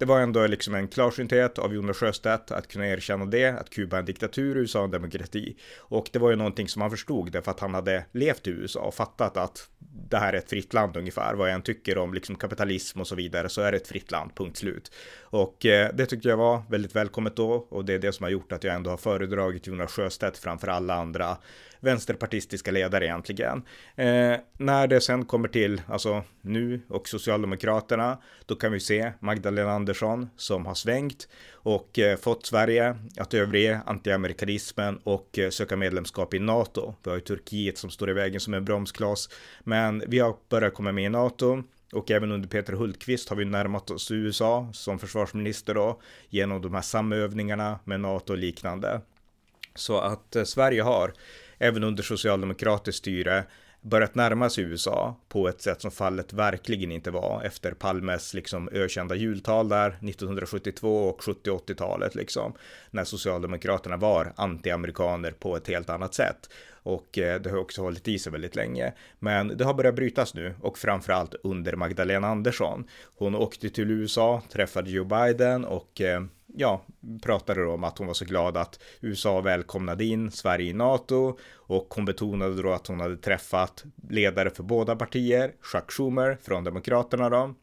det 0.00 0.06
var 0.06 0.20
ändå 0.20 0.46
liksom 0.46 0.74
en 0.74 0.88
klarsynthet 0.88 1.58
av 1.58 1.74
Jonas 1.74 1.96
Sjöstedt 1.96 2.50
att 2.50 2.68
kunna 2.68 2.88
erkänna 2.88 3.24
det, 3.24 3.46
att 3.46 3.70
Kuba 3.70 3.96
är 3.96 4.00
en 4.00 4.06
diktatur, 4.06 4.56
USA 4.56 4.84
en 4.84 4.90
demokrati. 4.90 5.56
Och 5.78 6.10
det 6.12 6.18
var 6.18 6.30
ju 6.30 6.36
någonting 6.36 6.68
som 6.68 6.82
han 6.82 6.90
förstod 6.90 7.32
därför 7.32 7.50
att 7.50 7.60
han 7.60 7.74
hade 7.74 8.04
levt 8.12 8.46
i 8.46 8.50
USA 8.50 8.80
och 8.80 8.94
fattat 8.94 9.36
att 9.36 9.68
det 10.08 10.18
här 10.18 10.32
är 10.32 10.38
ett 10.38 10.50
fritt 10.50 10.74
land 10.74 10.96
ungefär. 10.96 11.34
Vad 11.34 11.48
jag 11.48 11.54
än 11.54 11.62
tycker 11.62 11.98
om 11.98 12.14
liksom 12.14 12.36
kapitalism 12.36 13.00
och 13.00 13.06
så 13.06 13.14
vidare 13.14 13.48
så 13.48 13.60
är 13.60 13.72
det 13.72 13.76
ett 13.76 13.88
fritt 13.88 14.10
land, 14.10 14.30
punkt 14.34 14.56
slut. 14.56 14.92
Och 15.20 15.66
eh, 15.66 15.94
det 15.94 16.06
tyckte 16.06 16.28
jag 16.28 16.36
var 16.36 16.62
väldigt 16.70 16.96
välkommet 16.96 17.36
då 17.36 17.52
och 17.52 17.84
det 17.84 17.94
är 17.94 17.98
det 17.98 18.12
som 18.12 18.24
har 18.24 18.30
gjort 18.30 18.52
att 18.52 18.64
jag 18.64 18.74
ändå 18.74 18.90
har 18.90 18.96
föredragit 18.96 19.66
Jonas 19.66 19.92
Sjöstedt 19.92 20.38
framför 20.38 20.68
alla 20.68 20.94
andra 20.94 21.36
vänsterpartistiska 21.80 22.70
ledare 22.70 23.04
egentligen. 23.06 23.62
Eh, 23.96 24.36
när 24.58 24.86
det 24.86 25.00
sen 25.00 25.24
kommer 25.24 25.48
till, 25.48 25.82
alltså 25.88 26.24
nu 26.40 26.80
och 26.88 27.08
Socialdemokraterna, 27.08 28.18
då 28.46 28.54
kan 28.54 28.72
vi 28.72 28.80
se 28.80 29.12
Magdalena 29.20 29.72
Andersson 29.72 30.30
som 30.36 30.66
har 30.66 30.74
svängt 30.74 31.28
och 31.52 31.98
eh, 31.98 32.16
fått 32.18 32.46
Sverige 32.46 32.96
att 33.16 33.34
överge 33.34 33.80
antiamerikanismen 33.86 35.00
och 35.04 35.38
eh, 35.38 35.50
söka 35.50 35.76
medlemskap 35.76 36.34
i 36.34 36.38
NATO. 36.38 36.94
Vi 37.02 37.10
har 37.10 37.16
ju 37.16 37.22
Turkiet 37.22 37.78
som 37.78 37.90
står 37.90 38.10
i 38.10 38.12
vägen 38.12 38.40
som 38.40 38.54
en 38.54 38.64
bromskloss, 38.64 39.28
men 39.64 40.02
vi 40.06 40.18
har 40.18 40.36
börjat 40.48 40.74
komma 40.74 40.92
med 40.92 41.04
i 41.04 41.08
NATO. 41.08 41.62
Och 41.92 42.10
även 42.10 42.32
under 42.32 42.48
Peter 42.48 42.72
Hultqvist 42.72 43.28
har 43.28 43.36
vi 43.36 43.44
närmat 43.44 43.90
oss 43.90 44.10
USA 44.10 44.68
som 44.72 44.98
försvarsminister 44.98 45.74
då 45.74 46.00
genom 46.28 46.62
de 46.62 46.74
här 46.74 46.82
samövningarna 46.82 47.78
med 47.84 48.00
NATO 48.00 48.32
och 48.32 48.38
liknande. 48.38 49.00
Så 49.74 49.98
att 49.98 50.36
eh, 50.36 50.44
Sverige 50.44 50.82
har 50.82 51.12
även 51.60 51.84
under 51.84 52.02
socialdemokratiskt 52.02 52.98
styre 52.98 53.44
börjat 53.82 54.14
närma 54.14 54.50
sig 54.50 54.64
USA 54.64 55.16
på 55.28 55.48
ett 55.48 55.62
sätt 55.62 55.80
som 55.80 55.90
fallet 55.90 56.32
verkligen 56.32 56.92
inte 56.92 57.10
var 57.10 57.42
efter 57.44 57.72
Palmes 57.72 58.34
liksom 58.34 58.68
ökända 58.72 59.14
jultal 59.14 59.68
där 59.68 59.88
1972 59.88 61.08
och 61.08 61.20
70-80-talet 61.20 62.14
liksom 62.14 62.54
när 62.90 63.04
Socialdemokraterna 63.04 63.96
var 63.96 64.32
anti-amerikaner 64.36 65.30
på 65.30 65.56
ett 65.56 65.68
helt 65.68 65.90
annat 65.90 66.14
sätt. 66.14 66.50
Och 66.82 67.18
eh, 67.18 67.40
det 67.40 67.50
har 67.50 67.58
också 67.58 67.82
hållit 67.82 68.08
i 68.08 68.18
sig 68.18 68.32
väldigt 68.32 68.56
länge. 68.56 68.92
Men 69.18 69.56
det 69.56 69.64
har 69.64 69.74
börjat 69.74 69.94
brytas 69.94 70.34
nu 70.34 70.54
och 70.60 70.78
framförallt 70.78 71.34
under 71.42 71.76
Magdalena 71.76 72.28
Andersson. 72.28 72.84
Hon 73.18 73.34
åkte 73.34 73.70
till 73.70 73.90
USA, 73.90 74.42
träffade 74.52 74.90
Joe 74.90 75.04
Biden 75.04 75.64
och 75.64 76.00
eh, 76.00 76.22
ja, 76.46 76.82
pratade 77.22 77.66
om 77.66 77.84
att 77.84 77.98
hon 77.98 78.06
var 78.06 78.14
så 78.14 78.24
glad 78.24 78.56
att 78.56 78.80
USA 79.00 79.40
välkomnade 79.40 80.04
in 80.04 80.30
Sverige 80.30 80.70
i 80.70 80.72
NATO 80.72 81.38
och 81.54 81.94
hon 81.94 82.04
betonade 82.04 82.62
då 82.62 82.72
att 82.72 82.86
hon 82.86 83.00
hade 83.00 83.16
träffat 83.16 83.84
ledare 84.08 84.50
för 84.50 84.62
båda 84.62 84.96
partier, 84.96 85.52
Chuck 85.72 85.90
Schumer 85.90 86.38
från 86.42 86.64
Demokraterna 86.64 87.30
då, 87.30 87.54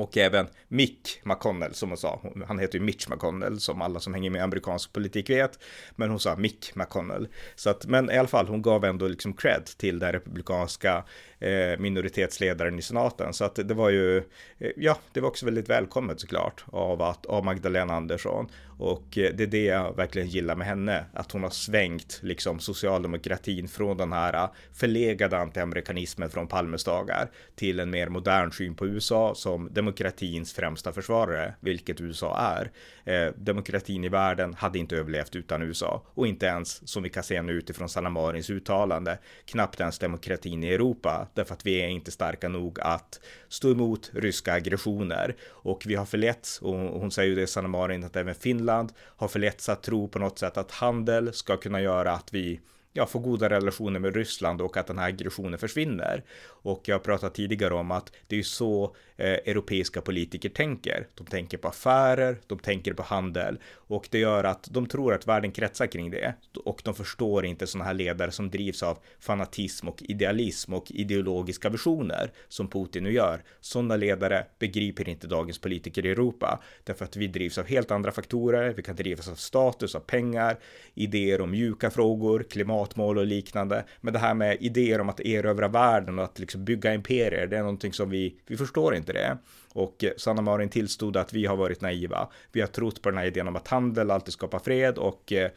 och 0.00 0.16
även 0.16 0.46
Mick 0.68 1.20
McConnell 1.22 1.74
som 1.74 1.88
hon 1.88 1.98
sa. 1.98 2.20
Han 2.46 2.58
heter 2.58 2.78
ju 2.78 2.84
Mitch 2.84 3.08
McConnell 3.08 3.60
som 3.60 3.82
alla 3.82 4.00
som 4.00 4.14
hänger 4.14 4.30
med 4.30 4.42
amerikansk 4.42 4.92
politik 4.92 5.30
vet. 5.30 5.58
Men 5.96 6.10
hon 6.10 6.20
sa 6.20 6.36
Mick 6.36 6.74
McConnell. 6.74 7.28
Så 7.54 7.70
att, 7.70 7.86
men 7.86 8.10
i 8.10 8.18
alla 8.18 8.28
fall, 8.28 8.46
hon 8.48 8.62
gav 8.62 8.84
ändå 8.84 9.08
liksom 9.08 9.32
cred 9.32 9.64
till 9.64 9.98
den 9.98 10.12
republikanska 10.12 11.04
eh, 11.38 11.78
minoritetsledaren 11.78 12.78
i 12.78 12.82
senaten. 12.82 13.32
Så 13.32 13.44
att 13.44 13.54
det 13.54 13.74
var 13.74 13.90
ju, 13.90 14.16
eh, 14.58 14.70
ja, 14.76 14.98
det 15.12 15.20
var 15.20 15.28
också 15.28 15.44
väldigt 15.44 15.68
välkommet 15.68 16.20
såklart 16.20 16.64
av, 16.66 17.02
att, 17.02 17.26
av 17.26 17.44
Magdalena 17.44 17.94
Andersson. 17.94 18.48
Och 18.78 19.18
eh, 19.18 19.34
det 19.34 19.42
är 19.42 19.46
det 19.46 19.64
jag 19.64 19.96
verkligen 19.96 20.28
gillar 20.28 20.56
med 20.56 20.66
henne, 20.66 21.04
att 21.12 21.32
hon 21.32 21.42
har 21.42 21.50
svängt 21.50 22.20
liksom 22.22 22.60
socialdemokratin 22.60 23.68
från 23.68 23.96
den 23.96 24.12
här 24.12 24.34
eh, 24.34 24.50
förlegade 24.72 25.38
antiamerikanismen 25.38 26.30
från 26.30 26.48
Palmes 26.48 26.84
dagar 26.84 27.30
till 27.54 27.80
en 27.80 27.90
mer 27.90 28.08
modern 28.08 28.52
syn 28.52 28.74
på 28.74 28.86
USA 28.86 29.34
som 29.34 29.68
demokratins 29.72 30.52
främsta 30.52 30.92
försvarare, 30.92 31.54
vilket 31.60 32.00
USA 32.00 32.38
är. 32.38 32.70
Eh, 33.04 33.32
demokratin 33.36 34.04
i 34.04 34.08
världen 34.08 34.54
hade 34.54 34.78
inte 34.78 34.96
överlevt 34.96 35.36
utan 35.36 35.62
USA 35.62 36.02
och 36.14 36.26
inte 36.26 36.46
ens 36.46 36.88
som 36.88 37.02
vi 37.02 37.10
kan 37.10 37.22
se 37.22 37.42
nu 37.42 37.52
utifrån 37.52 37.88
Sanna 37.88 38.10
Marins 38.10 38.50
uttalande, 38.50 39.18
knappt 39.44 39.80
ens 39.80 39.98
demokratin 39.98 40.64
i 40.64 40.68
Europa 40.68 41.28
därför 41.34 41.54
att 41.54 41.66
vi 41.66 41.80
är 41.80 41.88
inte 41.88 42.10
starka 42.10 42.48
nog 42.48 42.80
att 42.80 43.20
stå 43.48 43.70
emot 43.70 44.10
ryska 44.14 44.52
aggressioner 44.52 45.36
och 45.48 45.84
vi 45.86 45.94
har 45.94 46.04
förletts 46.04 46.58
och 46.62 46.74
hon 46.74 47.10
säger 47.10 47.28
ju 47.28 47.34
det 47.34 47.46
Sanna 47.46 47.68
Marin 47.68 48.04
att 48.04 48.16
även 48.16 48.34
Finland 48.34 48.67
Finland 48.68 48.92
har 49.16 49.28
förletts 49.28 49.68
att 49.68 49.82
tro 49.82 50.08
på 50.08 50.18
något 50.18 50.38
sätt 50.38 50.56
att 50.56 50.70
handel 50.70 51.32
ska 51.32 51.56
kunna 51.56 51.80
göra 51.80 52.12
att 52.12 52.34
vi 52.34 52.60
ja, 52.92 53.06
få 53.06 53.18
goda 53.18 53.48
relationer 53.48 54.00
med 54.00 54.16
Ryssland 54.16 54.60
och 54.60 54.76
att 54.76 54.86
den 54.86 54.98
här 54.98 55.08
aggressionen 55.08 55.58
försvinner. 55.58 56.24
Och 56.44 56.82
jag 56.84 56.94
har 56.94 57.00
pratat 57.00 57.34
tidigare 57.34 57.74
om 57.74 57.90
att 57.90 58.12
det 58.26 58.38
är 58.38 58.42
så 58.42 58.96
eh, 59.16 59.26
europeiska 59.26 60.00
politiker 60.00 60.48
tänker. 60.48 61.06
De 61.14 61.26
tänker 61.26 61.58
på 61.58 61.68
affärer, 61.68 62.36
de 62.46 62.58
tänker 62.58 62.92
på 62.92 63.02
handel 63.02 63.58
och 63.74 64.08
det 64.10 64.18
gör 64.18 64.44
att 64.44 64.68
de 64.70 64.86
tror 64.86 65.14
att 65.14 65.26
världen 65.26 65.52
kretsar 65.52 65.86
kring 65.86 66.10
det 66.10 66.34
och 66.64 66.80
de 66.84 66.94
förstår 66.94 67.44
inte 67.44 67.66
sådana 67.66 67.84
här 67.84 67.94
ledare 67.94 68.30
som 68.30 68.50
drivs 68.50 68.82
av 68.82 68.98
fanatism 69.20 69.88
och 69.88 70.02
idealism 70.02 70.74
och 70.74 70.90
ideologiska 70.90 71.68
visioner 71.68 72.32
som 72.48 72.68
Putin 72.68 73.04
nu 73.04 73.12
gör. 73.12 73.42
Sådana 73.60 73.96
ledare 73.96 74.46
begriper 74.58 75.08
inte 75.08 75.26
dagens 75.26 75.58
politiker 75.58 76.06
i 76.06 76.10
Europa 76.10 76.62
därför 76.84 77.04
att 77.04 77.16
vi 77.16 77.26
drivs 77.26 77.58
av 77.58 77.66
helt 77.66 77.90
andra 77.90 78.12
faktorer. 78.12 78.74
Vi 78.76 78.82
kan 78.82 78.96
drivas 78.96 79.28
av 79.28 79.34
status, 79.34 79.94
av 79.94 80.00
pengar, 80.00 80.58
idéer 80.94 81.40
om 81.40 81.50
mjuka 81.50 81.90
frågor, 81.90 82.42
klimat, 82.50 82.77
klimatmål 82.78 83.18
och 83.18 83.26
liknande. 83.26 83.84
Men 84.00 84.12
det 84.12 84.18
här 84.18 84.34
med 84.34 84.56
idéer 84.60 85.00
om 85.00 85.08
att 85.08 85.20
erövra 85.20 85.68
världen 85.68 86.18
och 86.18 86.24
att 86.24 86.38
liksom 86.38 86.64
bygga 86.64 86.94
imperier, 86.94 87.46
det 87.46 87.56
är 87.56 87.60
någonting 87.60 87.92
som 87.92 88.10
vi, 88.10 88.34
vi 88.46 88.56
förstår 88.56 88.94
inte 88.94 89.12
det. 89.12 89.38
Och 89.74 90.04
eh, 90.04 90.10
Sanna 90.16 90.42
Marin 90.42 90.68
tillstod 90.68 91.16
att 91.16 91.32
vi 91.32 91.46
har 91.46 91.56
varit 91.56 91.80
naiva. 91.80 92.28
Vi 92.52 92.60
har 92.60 92.68
trott 92.68 93.02
på 93.02 93.10
den 93.10 93.18
här 93.18 93.26
idén 93.26 93.48
om 93.48 93.56
att 93.56 93.68
handel 93.68 94.10
alltid 94.10 94.32
skapar 94.32 94.58
fred 94.58 94.98
och 94.98 95.32
eh, 95.32 95.50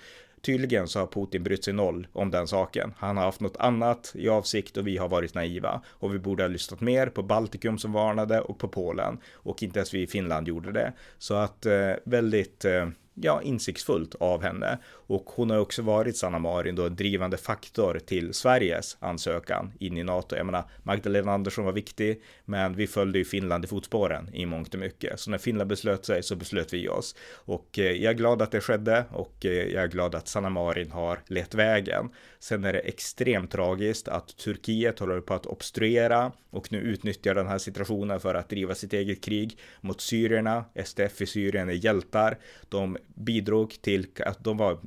Tydligen 0.44 0.88
så 0.88 1.00
har 1.00 1.08
Putin 1.08 1.44
brytt 1.44 1.63
sig 1.63 1.74
noll 1.74 2.08
om 2.13 2.32
den 2.32 2.48
saken. 2.48 2.94
Han 2.98 3.18
har 3.18 3.24
haft 3.24 3.42
något 3.42 3.58
annat 3.58 4.12
i 4.16 4.30
avsikt 4.30 4.78
och 4.78 4.88
vi 4.88 4.98
har 4.98 5.10
varit 5.10 5.34
naiva. 5.34 5.82
Och 5.88 6.13
vi 6.13 6.20
borde 6.20 6.44
ha 6.44 6.48
lyssnat 6.48 6.82
mer 6.82 7.08
på 7.08 7.24
Baltikum 7.24 7.78
som 7.78 7.94
varnade 7.94 8.42
och 8.42 8.60
på 8.60 8.68
Polen. 8.68 9.18
Och 9.34 9.63
inte 9.63 9.80
ens 9.80 9.94
vi 9.94 10.01
i 10.01 10.08
Finland 10.08 10.48
gjorde 10.48 10.72
det. 10.72 10.94
Så 11.18 11.34
att 11.34 11.66
eh, 11.66 11.92
väldigt 12.06 12.66
eh, 12.66 12.88
ja, 13.13 13.42
insiktsfullt 13.42 14.16
av 14.16 14.44
henne. 14.44 14.80
Och 15.12 15.30
hon 15.30 15.50
har 15.50 15.58
också 15.58 15.82
varit, 15.82 16.18
Sanna 16.18 16.39
Marin, 16.39 16.75
då 16.75 16.86
en 16.86 16.96
drivande 16.96 17.38
faktor 17.38 18.00
till 18.06 18.34
Sveriges 18.34 18.98
ansökan 19.00 19.72
in 19.80 19.98
i 19.98 20.03
NATO. 20.03 20.36
Jag 20.36 20.46
menar, 20.46 20.63
Magdalena 20.84 21.32
Andersson 21.32 21.65
var 21.65 21.72
viktig, 21.72 22.22
men 22.46 22.75
vi 22.75 22.88
följde 22.88 23.20
ju 23.20 23.25
Finland 23.25 23.65
i 23.65 23.68
fotspåren 23.68 24.30
i 24.34 24.46
mångt 24.46 24.74
och 24.74 24.80
mycket. 24.80 25.20
Så 25.20 25.32
när 25.32 25.38
Finland 25.38 25.70
beslöt 25.70 26.06
sig 26.06 26.24
så 26.24 26.36
beslöt 26.36 26.74
vi 26.74 26.89
oss. 26.89 27.15
Och 27.34 27.80
eh, 27.80 27.91
jag 27.91 28.12
är 28.12 28.18
glad 28.18 28.41
att 28.41 28.51
det 28.51 28.62
skedde 28.62 29.06
och 29.12 29.46
eh, 29.46 29.51
jag 29.51 29.84
är 29.84 29.88
glad 29.88 30.15
att 30.15 30.27
Sanna 30.27 30.50
Marin 30.50 30.91
har 30.91 31.20
lett 31.27 31.56
vägen. 31.56 32.10
Sen 32.39 32.63
är 32.63 32.74
det 32.74 32.80
extremt 32.80 33.51
tragiskt 33.51 34.08
att 34.08 34.38
Turkiet 34.38 35.00
håller 35.00 35.22
på 35.22 35.34
att 35.34 35.46
obstruera 35.46 36.32
och 36.50 36.72
nu 36.72 36.77
utnyttjar 36.77 37.36
den 37.36 37.48
här 37.48 37.58
situationen 37.58 38.20
för 38.20 38.36
att 38.36 38.50
driva 38.50 38.75
sitt 38.75 38.94
eget 38.94 39.24
krig 39.24 39.58
mot 39.82 40.01
syrierna. 40.01 40.65
SDF 40.86 41.22
i 41.22 41.25
Syrien 41.25 41.70
är 41.70 41.74
hjältar. 41.74 42.38
De 42.70 42.98
bidrog 43.15 43.82
till 43.82 44.08
att 44.25 44.44
de 44.44 44.58
var 44.58 44.80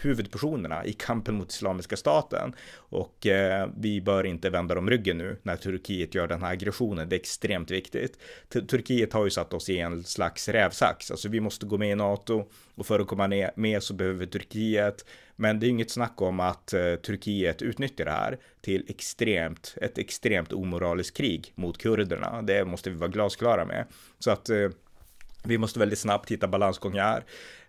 huvudpersonerna 0.00 0.84
i 0.84 0.92
kampen 0.92 1.34
mot 1.34 1.52
Islamiska 1.52 1.96
staten. 1.96 2.54
Och 2.76 3.26
eh, 3.26 3.68
vi 3.76 4.00
bör 4.00 4.26
inte 4.26 4.50
vända 4.50 4.74
dem 4.74 4.90
ryggen 4.90 5.18
nu 5.18 5.36
när 5.42 5.56
Turkiet 5.56 6.14
gör 6.14 6.26
den 6.26 6.42
här 6.42 6.52
aggressionen. 6.52 7.08
Det 7.08 7.16
är 7.16 7.20
extremt 7.20 7.70
viktigt. 7.70 8.18
Turkiet 8.48 9.12
har 9.12 9.24
ju 9.24 9.30
satt 9.30 9.54
oss 9.54 9.68
i 9.68 9.78
en 9.78 10.04
slags 10.04 10.48
rävsax. 10.48 11.10
Alltså 11.10 11.28
vi 11.28 11.40
måste 11.40 11.66
gå 11.66 11.78
med 11.78 11.90
i 11.90 11.94
NATO 11.94 12.48
och 12.74 12.86
för 12.86 13.00
att 13.00 13.06
komma 13.06 13.50
med 13.56 13.82
så 13.82 13.94
behöver 13.94 14.26
Turkiet. 14.26 15.04
Men 15.36 15.60
det 15.60 15.66
är 15.66 15.68
inget 15.68 15.90
snack 15.90 16.22
om 16.22 16.40
att 16.40 16.72
eh, 16.72 16.94
Turkiet 16.94 17.62
utnyttjar 17.62 18.04
det 18.04 18.10
här 18.10 18.38
till 18.60 18.84
extremt, 18.88 19.74
ett 19.82 19.98
extremt 19.98 20.52
omoraliskt 20.52 21.16
krig 21.16 21.52
mot 21.54 21.78
kurderna. 21.78 22.42
Det 22.42 22.64
måste 22.64 22.90
vi 22.90 22.96
vara 22.96 23.10
glasklara 23.10 23.64
med. 23.64 23.86
Så 24.18 24.30
att 24.30 24.48
eh, 24.48 24.68
vi 25.44 25.58
måste 25.58 25.78
väldigt 25.78 25.98
snabbt 25.98 26.30
hitta 26.30 26.48
balansgång 26.48 26.98
här 26.98 27.24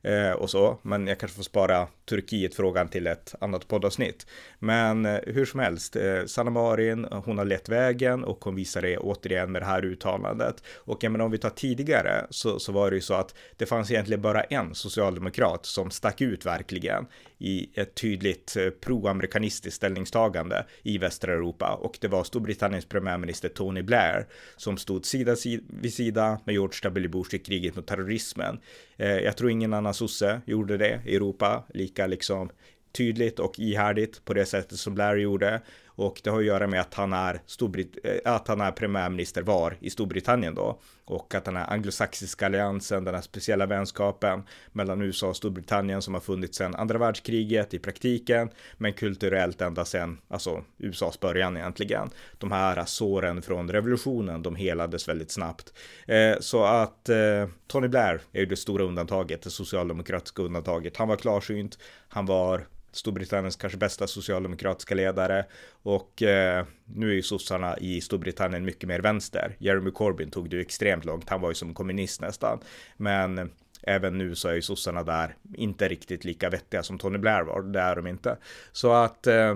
eh, 0.07 0.31
och 0.31 0.49
så, 0.49 0.77
men 0.81 1.07
jag 1.07 1.19
kanske 1.19 1.35
får 1.35 1.43
spara 1.43 1.87
Turkiet-frågan 2.09 2.87
till 2.87 3.07
ett 3.07 3.35
annat 3.41 3.67
poddavsnitt. 3.67 4.27
Men 4.59 5.05
eh, 5.05 5.19
hur 5.25 5.45
som 5.45 5.59
helst, 5.59 5.95
eh, 5.95 6.25
Sanna 6.25 6.51
Marin, 6.51 7.07
hon 7.25 7.37
har 7.37 7.45
lett 7.45 7.69
vägen 7.69 8.23
och 8.23 8.45
hon 8.45 8.55
visar 8.55 8.81
det 8.81 8.97
återigen 8.97 9.51
med 9.51 9.61
det 9.61 9.65
här 9.65 9.85
uttalandet. 9.85 10.63
Och 10.75 11.03
jag 11.03 11.11
menar, 11.11 11.25
om 11.25 11.31
vi 11.31 11.37
tar 11.37 11.49
tidigare 11.49 12.27
så, 12.29 12.59
så 12.59 12.71
var 12.71 12.89
det 12.91 12.95
ju 12.95 13.01
så 13.01 13.13
att 13.13 13.35
det 13.57 13.65
fanns 13.65 13.91
egentligen 13.91 14.21
bara 14.21 14.43
en 14.43 14.75
socialdemokrat 14.75 15.65
som 15.65 15.91
stack 15.91 16.21
ut 16.21 16.45
verkligen 16.45 17.05
i 17.37 17.69
ett 17.73 17.95
tydligt 17.95 18.55
eh, 18.57 18.69
proamerikanistiskt 18.69 19.77
ställningstagande 19.77 20.65
i 20.83 20.97
västra 20.97 21.33
Europa 21.33 21.79
och 21.81 21.97
det 22.01 22.07
var 22.07 22.23
Storbritanniens 22.23 22.85
premiärminister 22.85 23.49
Tony 23.49 23.81
Blair 23.81 24.27
som 24.57 24.77
stod 24.77 25.05
sida 25.05 25.35
vid 25.81 25.93
sida 25.93 26.39
med 26.45 26.53
George 26.53 26.79
W. 26.83 27.07
Bush 27.07 27.35
i 27.35 27.39
kriget 27.39 27.75
mot 27.75 27.87
terrorismen. 27.87 28.59
Eh, 28.97 29.17
jag 29.17 29.37
tror 29.37 29.51
ingen 29.51 29.73
annan 29.73 29.93
sosse 29.97 30.41
gjorde 30.45 30.77
det 30.77 31.01
i 31.05 31.15
Europa 31.15 31.63
lika 31.73 32.07
liksom 32.07 32.49
tydligt 32.91 33.39
och 33.39 33.59
ihärdigt 33.59 34.25
på 34.25 34.33
det 34.33 34.45
sättet 34.45 34.79
som 34.79 34.95
Blair 34.95 35.15
gjorde. 35.15 35.61
Och 35.97 36.21
det 36.23 36.29
har 36.29 36.39
att 36.39 36.45
göra 36.45 36.67
med 36.67 36.81
att 36.81 36.93
han 36.93 37.13
är, 37.13 37.41
Storbrit 37.45 37.97
eh, 38.03 38.33
att 38.33 38.47
han 38.47 38.61
är 38.61 38.71
premiärminister 38.71 39.41
var 39.41 39.77
i 39.79 39.89
Storbritannien 39.89 40.55
då. 40.55 40.79
Och 41.05 41.35
att 41.35 41.45
den 41.45 41.55
här 41.55 41.73
anglosaxiska 41.73 42.45
alliansen, 42.45 43.03
den 43.03 43.15
här 43.15 43.21
speciella 43.21 43.65
vänskapen 43.65 44.43
mellan 44.71 45.01
USA 45.01 45.27
och 45.27 45.35
Storbritannien 45.35 46.01
som 46.01 46.13
har 46.13 46.21
funnits 46.21 46.57
sedan 46.57 46.75
andra 46.75 46.97
världskriget 46.97 47.73
i 47.73 47.79
praktiken, 47.79 48.49
men 48.77 48.93
kulturellt 48.93 49.61
ända 49.61 49.85
sedan, 49.85 50.17
alltså 50.27 50.63
USAs 50.77 51.19
början 51.19 51.57
egentligen. 51.57 52.09
De 52.37 52.51
här 52.51 52.85
såren 52.85 53.41
från 53.41 53.71
revolutionen, 53.71 54.41
de 54.41 54.55
helades 54.55 55.07
väldigt 55.07 55.31
snabbt. 55.31 55.73
Eh, 56.07 56.35
så 56.39 56.63
att 56.63 57.09
eh, 57.09 57.47
Tony 57.67 57.87
Blair 57.87 58.21
är 58.31 58.39
ju 58.39 58.45
det 58.45 58.55
stora 58.55 58.83
undantaget, 58.83 59.41
det 59.41 59.49
socialdemokratiska 59.49 60.41
undantaget. 60.41 60.97
Han 60.97 61.07
var 61.07 61.15
klarsynt, 61.15 61.79
han 62.07 62.25
var 62.25 62.67
Storbritanniens 62.91 63.55
kanske 63.55 63.77
bästa 63.77 64.07
socialdemokratiska 64.07 64.95
ledare 64.95 65.45
och 65.83 66.23
eh, 66.23 66.65
nu 66.85 67.09
är 67.09 67.13
ju 67.13 67.21
sossarna 67.21 67.77
i 67.77 68.01
Storbritannien 68.01 68.65
mycket 68.65 68.87
mer 68.87 68.99
vänster. 68.99 69.55
Jeremy 69.59 69.91
Corbyn 69.91 70.31
tog 70.31 70.49
det 70.49 70.55
ju 70.55 70.61
extremt 70.61 71.05
långt, 71.05 71.29
han 71.29 71.41
var 71.41 71.49
ju 71.49 71.55
som 71.55 71.73
kommunist 71.73 72.21
nästan. 72.21 72.59
Men 72.97 73.37
eh, 73.37 73.45
även 73.83 74.17
nu 74.17 74.35
så 74.35 74.47
är 74.47 74.53
ju 74.53 74.61
sossarna 74.61 75.03
där 75.03 75.35
inte 75.55 75.87
riktigt 75.87 76.25
lika 76.25 76.49
vettiga 76.49 76.83
som 76.83 76.97
Tony 76.97 77.17
Blair 77.17 77.43
var, 77.43 77.61
det 77.61 77.79
är 77.79 77.95
de 77.95 78.07
inte. 78.07 78.37
Så 78.71 78.91
att 78.91 79.27
eh, 79.27 79.55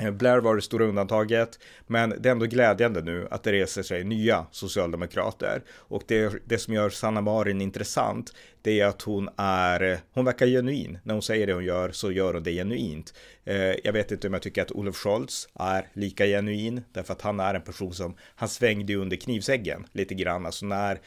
Eh, 0.00 0.10
Blair 0.10 0.38
var 0.38 0.56
det 0.56 0.62
stora 0.62 0.84
undantaget, 0.84 1.58
men 1.86 2.14
det 2.18 2.28
är 2.28 2.32
ändå 2.32 2.46
glädjande 2.46 3.02
nu 3.02 3.28
att 3.30 3.42
det 3.42 3.52
reser 3.52 3.82
sig 3.82 4.04
nya 4.04 4.46
socialdemokrater. 4.50 5.62
Och 5.70 6.02
det, 6.06 6.32
det 6.44 6.58
som 6.58 6.74
gör 6.74 6.90
Sanna 6.90 7.20
Marin 7.20 7.60
intressant, 7.60 8.32
det 8.62 8.80
är 8.80 8.86
att 8.86 9.02
hon 9.02 9.28
är, 9.36 9.98
hon 10.12 10.24
verkar 10.24 10.46
genuin. 10.46 10.98
När 11.02 11.14
hon 11.14 11.22
säger 11.22 11.46
det 11.46 11.52
hon 11.52 11.64
gör 11.64 11.90
så 11.90 12.12
gör 12.12 12.34
hon 12.34 12.42
det 12.42 12.52
genuint. 12.52 13.14
Eh, 13.44 13.74
jag 13.84 13.92
vet 13.92 14.12
inte 14.12 14.26
om 14.26 14.32
jag 14.32 14.42
tycker 14.42 14.62
att 14.62 14.72
Olof 14.72 14.96
Scholz 14.96 15.48
är 15.54 15.86
lika 15.92 16.26
genuin, 16.26 16.82
därför 16.92 17.12
att 17.12 17.22
han 17.22 17.40
är 17.40 17.54
en 17.54 17.62
person 17.62 17.94
som, 17.94 18.16
han 18.34 18.48
svängde 18.48 18.94
under 18.94 19.16
knivsäggen 19.16 19.86
lite 19.92 20.14
grann. 20.14 20.46
Alltså 20.46 20.66
när 20.66 21.00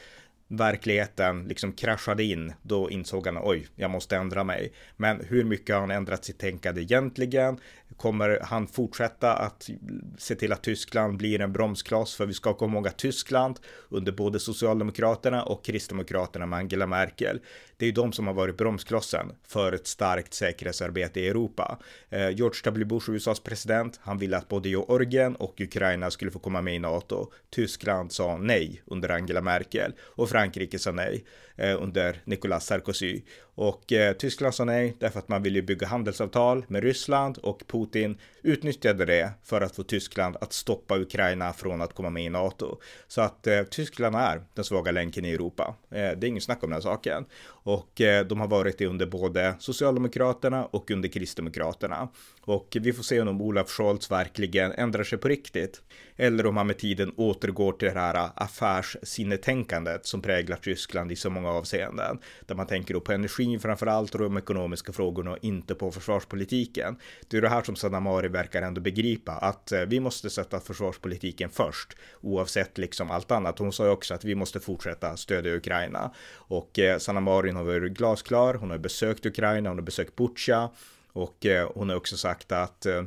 verkligheten 0.48 1.44
liksom 1.48 1.74
kraschade 1.74 2.24
in, 2.24 2.54
då 2.62 2.90
insåg 2.90 3.28
han 3.28 3.40
oj, 3.42 3.68
jag 3.76 3.92
måste 3.92 4.16
ändra 4.16 4.44
mig. 4.44 4.72
Men 4.98 5.26
hur 5.30 5.44
mycket 5.44 5.76
har 5.76 5.82
han 5.82 5.92
ändrat 5.92 6.26
sitt 6.26 6.40
tänkande 6.40 6.82
egentligen? 6.82 7.58
Kommer 7.98 8.40
han 8.44 8.68
fortsätta 8.68 9.34
att 9.34 9.70
se 10.18 10.36
till 10.36 10.54
att 10.54 10.64
Tyskland 10.64 11.18
blir 11.18 11.42
en 11.42 11.54
bromskloss? 11.54 12.16
För 12.16 12.26
vi 12.26 12.34
ska 12.34 12.54
komma 12.54 12.78
ihåg 12.78 12.88
att 12.88 12.98
Tyskland 12.98 13.60
under 13.90 14.12
både 14.12 14.40
Socialdemokraterna 14.40 15.44
och 15.44 15.66
Kristdemokraterna 15.66 16.46
med 16.46 16.60
Angela 16.60 16.88
Merkel, 16.88 17.40
det 17.84 17.86
är 17.86 17.90
ju 17.90 17.92
de 17.92 18.14
som 18.14 18.28
har 18.28 18.34
varit 18.34 18.58
bromsklossen 18.58 19.32
för 19.48 19.74
ett 19.74 19.88
starkt 19.88 20.34
säkerhetsarbete 20.34 21.20
i 21.20 21.28
Europa. 21.28 21.78
Eh, 22.10 22.30
George 22.30 22.62
W. 22.64 22.86
Bush, 22.86 23.10
USAs 23.10 23.40
president, 23.40 24.00
han 24.04 24.18
ville 24.18 24.38
att 24.38 24.48
både 24.48 24.70
Georgien 24.70 25.36
och 25.36 25.62
Ukraina 25.62 26.12
skulle 26.12 26.32
få 26.32 26.40
komma 26.40 26.62
med 26.62 26.76
i 26.76 26.80
NATO. 26.80 27.32
Tyskland 27.50 28.12
sa 28.12 28.38
nej 28.38 28.82
under 28.86 29.10
Angela 29.10 29.42
Merkel 29.42 29.94
och 30.00 30.30
Frankrike 30.30 30.80
sa 30.80 30.92
nej 30.92 31.26
eh, 31.56 31.84
under 31.84 32.22
Nicolas 32.26 32.66
Sarkozy. 32.66 33.22
Och 33.56 33.94
eh, 33.94 34.14
Tyskland 34.14 34.56
sa 34.56 34.64
nej 34.66 34.96
därför 35.00 35.20
att 35.20 35.28
man 35.28 35.44
ville 35.44 35.62
bygga 35.62 35.88
handelsavtal 35.88 36.66
med 36.68 36.84
Ryssland 36.84 37.38
och 37.38 37.64
Putin 37.68 38.18
utnyttjade 38.42 39.06
det 39.06 39.32
för 39.44 39.62
att 39.62 39.76
få 39.76 39.84
Tyskland 39.84 40.38
att 40.42 40.54
stoppa 40.54 40.98
Ukraina 40.98 41.54
från 41.54 41.82
att 41.82 41.94
komma 41.94 42.10
med 42.10 42.26
i 42.26 42.30
NATO. 42.30 42.78
Så 43.08 43.22
att 43.22 43.48
eh, 43.48 43.64
Tyskland 43.64 44.16
är 44.16 44.42
den 44.54 44.64
svaga 44.64 44.92
länken 44.92 45.26
i 45.26 45.32
Europa. 45.32 45.76
Eh, 45.90 45.96
det 45.96 46.00
är 46.00 46.26
ingen 46.26 46.42
snack 46.42 46.64
om 46.64 46.70
den 46.70 46.82
saken. 46.82 47.26
Och 47.46 47.73
och 47.74 48.02
eh, 48.02 48.26
de 48.26 48.40
har 48.40 48.48
varit 48.48 48.78
det 48.78 48.86
under 48.86 49.06
både 49.06 49.56
Socialdemokraterna 49.60 50.66
och 50.66 50.92
under 50.92 51.10
Kristdemokraterna. 51.10 52.10
Och 52.42 52.78
vi 52.82 52.94
får 52.94 53.04
se 53.04 53.22
om 53.22 53.42
Olaf 53.42 53.70
Scholz 53.70 54.12
verkligen 54.12 54.72
ändrar 54.72 55.04
sig 55.04 55.18
på 55.18 55.28
riktigt. 55.28 55.82
Eller 56.16 56.46
om 56.46 56.58
han 56.58 56.68
med 56.68 56.78
tiden 56.78 57.14
återgår 57.18 57.72
till 57.72 57.88
det 57.88 58.00
här 58.00 58.30
affärssinnetänkandet 58.36 60.06
som 60.06 60.22
präglar 60.22 60.58
Tyskland 60.58 61.12
i 61.12 61.16
så 61.16 61.30
många 61.30 61.50
avseenden. 61.50 62.20
Där 62.46 62.56
man 62.56 62.68
tänker 62.68 62.94
då 62.94 63.02
på 63.02 63.12
energin 63.12 63.60
framför 63.60 63.88
allt 63.88 64.16
och 64.16 64.22
de 64.22 64.38
ekonomiska 64.38 64.94
frågorna 64.94 65.32
och 65.32 65.38
inte 65.42 65.76
på 65.76 65.92
försvarspolitiken. 65.92 66.96
Det 67.28 67.38
är 67.38 67.42
det 67.42 67.50
här 67.50 67.64
som 67.64 67.76
Sanamari 67.76 68.28
verkar 68.28 68.62
ändå 68.62 68.82
begripa 68.82 69.32
att 69.32 69.72
eh, 69.72 69.82
vi 69.82 70.00
måste 70.00 70.30
sätta 70.30 70.60
försvarspolitiken 70.60 71.50
först 71.50 71.98
oavsett 72.22 72.78
liksom 72.78 73.12
allt 73.12 73.32
annat. 73.32 73.60
Hon 73.60 73.74
sa 73.74 73.86
ju 73.86 73.92
också 73.92 74.14
att 74.14 74.26
vi 74.26 74.36
måste 74.36 74.60
fortsätta 74.60 75.18
stödja 75.18 75.56
Ukraina 75.56 76.14
och 76.36 76.80
eh, 76.80 76.98
Sanamari 76.98 77.52
Sanna 77.54 77.66
har 77.66 77.80
varit 77.80 77.94
glasklar. 77.94 78.54
Hon 78.54 78.72
har 78.72 78.78
besökt 78.78 79.26
Ukraina, 79.26 79.70
hon 79.70 79.78
har 79.78 79.86
besökt 79.86 80.16
Butja 80.16 80.70
och 81.14 81.46
eh, 81.46 81.70
hon 81.76 81.90
har 81.90 81.96
också 81.96 82.18
sagt 82.18 82.52
att 82.52 82.86
eh, 82.86 83.04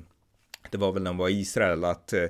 det 0.70 0.78
var 0.78 0.92
väl 0.92 1.02
när 1.02 1.10
hon 1.10 1.18
var 1.18 1.28
i 1.28 1.40
Israel 1.40 1.84
att 1.84 2.12
eh, 2.12 2.24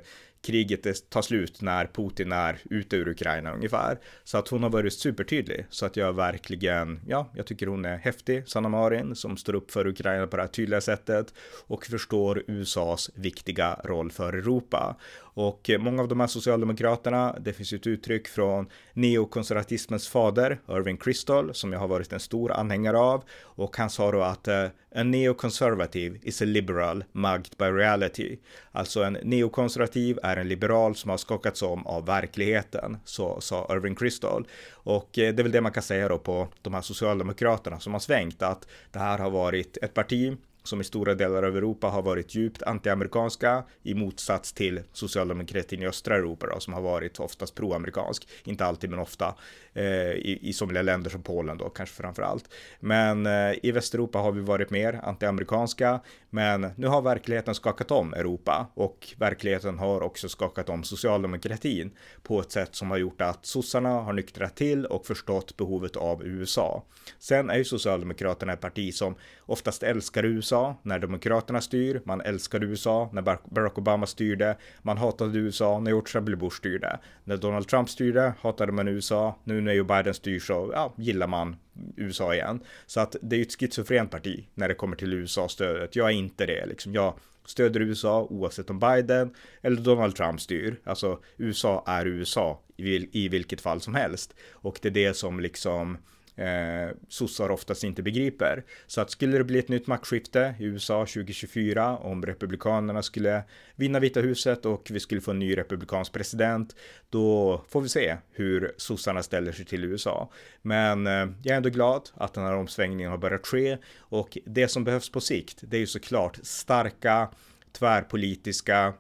kriget 0.46 1.10
tar 1.10 1.22
slut 1.22 1.62
när 1.62 1.86
Putin 1.86 2.32
är 2.32 2.58
ute 2.70 2.96
ur 2.96 3.08
Ukraina 3.08 3.54
ungefär. 3.54 3.98
Så 4.24 4.38
att 4.38 4.48
hon 4.48 4.62
har 4.62 4.70
varit 4.70 4.92
supertydlig. 4.92 5.66
Så 5.70 5.86
att 5.86 5.96
jag 5.96 6.12
verkligen, 6.12 7.00
ja, 7.06 7.30
jag 7.34 7.46
tycker 7.46 7.66
hon 7.66 7.84
är 7.84 7.96
häftig, 7.96 8.48
Sanna 8.48 8.68
Marin, 8.68 9.14
som 9.14 9.36
står 9.36 9.54
upp 9.54 9.70
för 9.70 9.86
Ukraina 9.86 10.26
på 10.26 10.36
det 10.36 10.42
här 10.42 10.48
tydliga 10.48 10.80
sättet 10.80 11.34
och 11.66 11.86
förstår 11.86 12.42
USAs 12.46 13.10
viktiga 13.14 13.80
roll 13.84 14.10
för 14.10 14.32
Europa. 14.32 14.96
Och 15.36 15.70
eh, 15.70 15.78
många 15.78 16.02
av 16.02 16.08
de 16.08 16.20
här 16.20 16.26
socialdemokraterna, 16.26 17.36
det 17.40 17.52
finns 17.52 17.72
ju 17.72 17.76
ett 17.76 17.86
uttryck 17.86 18.28
från 18.28 18.66
neokonservatismens 18.92 20.08
fader, 20.08 20.60
Irving 20.70 20.96
Kristol, 20.96 21.54
som 21.54 21.72
jag 21.72 21.80
har 21.80 21.88
varit 21.88 22.12
en 22.12 22.20
stor 22.20 22.52
anhängare 22.52 22.98
av. 22.98 23.24
Och 23.42 23.76
han 23.76 23.90
sa 23.90 24.12
då 24.12 24.22
att 24.22 24.48
eh, 24.48 24.66
a 24.96 25.02
neoconservative 25.02 26.18
is 26.22 26.42
a 26.42 26.44
liberal 26.44 27.04
mugged 27.12 27.56
by 27.58 27.64
reality. 27.64 28.38
Alltså 28.72 29.02
en 29.02 29.18
neokonservativ 29.22 30.18
är 30.22 30.36
en 30.36 30.48
liberal 30.48 30.96
som 30.96 31.10
har 31.10 31.16
skakats 31.16 31.62
om 31.62 31.86
av 31.86 32.06
verkligheten, 32.06 32.96
så 33.04 33.40
sa 33.40 33.66
Irving 33.70 33.94
Kristol. 33.94 34.48
Och 34.72 35.18
eh, 35.18 35.34
det 35.34 35.40
är 35.40 35.42
väl 35.42 35.52
det 35.52 35.60
man 35.60 35.72
kan 35.72 35.82
säga 35.82 36.08
då 36.08 36.18
på 36.18 36.48
de 36.62 36.74
här 36.74 36.80
socialdemokraterna 36.80 37.80
som 37.80 37.92
har 37.92 38.00
svängt, 38.00 38.42
att 38.42 38.68
det 38.92 38.98
här 38.98 39.18
har 39.18 39.30
varit 39.30 39.76
ett 39.76 39.94
parti 39.94 40.36
som 40.66 40.80
i 40.80 40.84
stora 40.84 41.14
delar 41.14 41.42
av 41.42 41.56
Europa 41.56 41.86
har 41.86 42.02
varit 42.02 42.34
djupt 42.34 42.62
antiamerikanska 42.62 43.64
i 43.82 43.94
motsats 43.94 44.52
till 44.52 44.80
socialdemokratin 44.92 45.82
i 45.82 45.86
östra 45.86 46.16
Europa 46.16 46.46
då, 46.46 46.60
som 46.60 46.72
har 46.72 46.80
varit 46.80 47.20
oftast 47.20 47.54
proamerikansk, 47.54 48.28
inte 48.44 48.64
alltid 48.64 48.90
men 48.90 48.98
ofta 48.98 49.34
eh, 49.74 49.84
i, 50.10 50.38
i 50.42 50.52
somliga 50.52 50.82
länder 50.82 51.10
som 51.10 51.22
Polen 51.22 51.58
då 51.58 51.68
kanske 51.68 51.94
framför 51.94 52.22
allt. 52.22 52.54
Men 52.80 53.26
eh, 53.26 53.54
i 53.62 53.72
Västeuropa 53.72 54.18
har 54.18 54.32
vi 54.32 54.40
varit 54.40 54.70
mer 54.70 55.00
antiamerikanska, 55.02 56.00
men 56.36 56.70
nu 56.76 56.86
har 56.86 57.02
verkligheten 57.02 57.54
skakat 57.54 57.90
om 57.90 58.14
Europa 58.14 58.66
och 58.74 59.14
verkligheten 59.18 59.78
har 59.78 60.00
också 60.00 60.28
skakat 60.28 60.68
om 60.68 60.84
socialdemokratin 60.84 61.90
på 62.22 62.40
ett 62.40 62.52
sätt 62.52 62.74
som 62.74 62.90
har 62.90 62.98
gjort 62.98 63.20
att 63.20 63.46
sossarna 63.46 63.88
har 63.88 64.12
nyktrat 64.12 64.56
till 64.56 64.86
och 64.86 65.06
förstått 65.06 65.56
behovet 65.56 65.96
av 65.96 66.24
USA. 66.26 66.84
Sen 67.18 67.50
är 67.50 67.58
ju 67.58 67.64
Socialdemokraterna 67.64 68.52
ett 68.52 68.60
parti 68.60 68.94
som 68.94 69.14
oftast 69.40 69.82
älskar 69.82 70.24
USA 70.24 70.76
när 70.82 70.98
Demokraterna 70.98 71.60
styr. 71.60 72.00
Man 72.04 72.20
älskade 72.20 72.66
USA 72.66 73.10
när 73.12 73.22
Barack 73.22 73.78
Obama 73.78 74.06
styrde. 74.06 74.56
Man 74.82 74.98
hatade 74.98 75.38
USA 75.38 75.80
när 75.80 75.90
George 75.90 76.12
W. 76.14 76.36
Bush 76.36 76.56
styrde. 76.56 76.98
När 77.24 77.36
Donald 77.36 77.68
Trump 77.68 77.90
styrde 77.90 78.32
hatade 78.40 78.72
man 78.72 78.88
USA. 78.88 79.38
Nu 79.44 79.60
när 79.60 79.72
Joe 79.72 79.84
Biden 79.84 80.14
styr 80.14 80.40
så 80.40 80.70
ja, 80.74 80.94
gillar 80.96 81.26
man 81.26 81.56
USA 81.96 82.34
igen. 82.34 82.60
Så 82.86 83.00
att 83.00 83.16
det 83.22 83.36
är 83.36 83.38
ju 83.38 83.42
ett 83.42 83.60
schizofrent 83.60 84.10
parti 84.10 84.46
när 84.54 84.68
det 84.68 84.74
kommer 84.74 84.96
till 84.96 85.12
USA-stödet. 85.12 85.96
Jag 85.96 86.06
är 86.06 86.14
inte 86.14 86.46
det 86.46 86.66
liksom. 86.66 86.94
Jag 86.94 87.14
stöder 87.44 87.80
USA 87.80 88.22
oavsett 88.30 88.70
om 88.70 88.78
Biden 88.78 89.34
eller 89.60 89.80
Donald 89.80 90.16
Trump 90.16 90.40
styr. 90.40 90.80
Alltså 90.84 91.20
USA 91.36 91.84
är 91.86 92.06
USA 92.06 92.60
i, 92.76 93.24
i 93.24 93.28
vilket 93.28 93.60
fall 93.60 93.80
som 93.80 93.94
helst. 93.94 94.34
Och 94.52 94.78
det 94.82 94.88
är 94.88 94.92
det 94.92 95.14
som 95.14 95.40
liksom 95.40 95.98
eh, 96.36 96.96
sossar 97.08 97.50
oftast 97.50 97.84
inte 97.84 98.02
begriper. 98.02 98.64
Så 98.86 99.00
att 99.00 99.10
skulle 99.10 99.38
det 99.38 99.44
bli 99.44 99.58
ett 99.58 99.68
nytt 99.68 99.86
maktskifte 99.86 100.54
i 100.58 100.64
USA 100.64 101.06
2024 101.06 101.96
om 101.96 102.26
republikanerna 102.26 103.02
skulle 103.02 103.42
vinna 103.76 104.00
Vita 104.00 104.20
huset 104.20 104.66
och 104.66 104.88
vi 104.90 105.00
skulle 105.00 105.20
få 105.20 105.30
en 105.30 105.38
ny 105.38 105.56
republikansk 105.56 106.12
president, 106.12 106.76
då 107.10 107.60
får 107.68 107.80
vi 107.80 107.88
se 107.88 108.16
hur 108.32 108.74
sossarna 108.76 109.22
ställer 109.22 109.52
sig 109.52 109.64
till 109.64 109.84
USA. 109.84 110.30
Men 110.62 111.06
eh, 111.06 111.12
jag 111.12 111.52
är 111.52 111.56
ändå 111.56 111.68
glad 111.68 112.10
att 112.14 112.34
den 112.34 112.44
här 112.44 112.54
omsvängningen 112.54 113.10
har 113.10 113.18
börjat 113.18 113.46
ske 113.46 113.78
och 113.98 114.38
det 114.44 114.68
som 114.68 114.84
behövs 114.84 115.10
på 115.10 115.20
sikt, 115.20 115.58
det 115.60 115.76
är 115.76 115.80
ju 115.80 115.86
såklart 115.86 116.38
starka 116.42 117.28
tvärpolitiska 117.72 118.94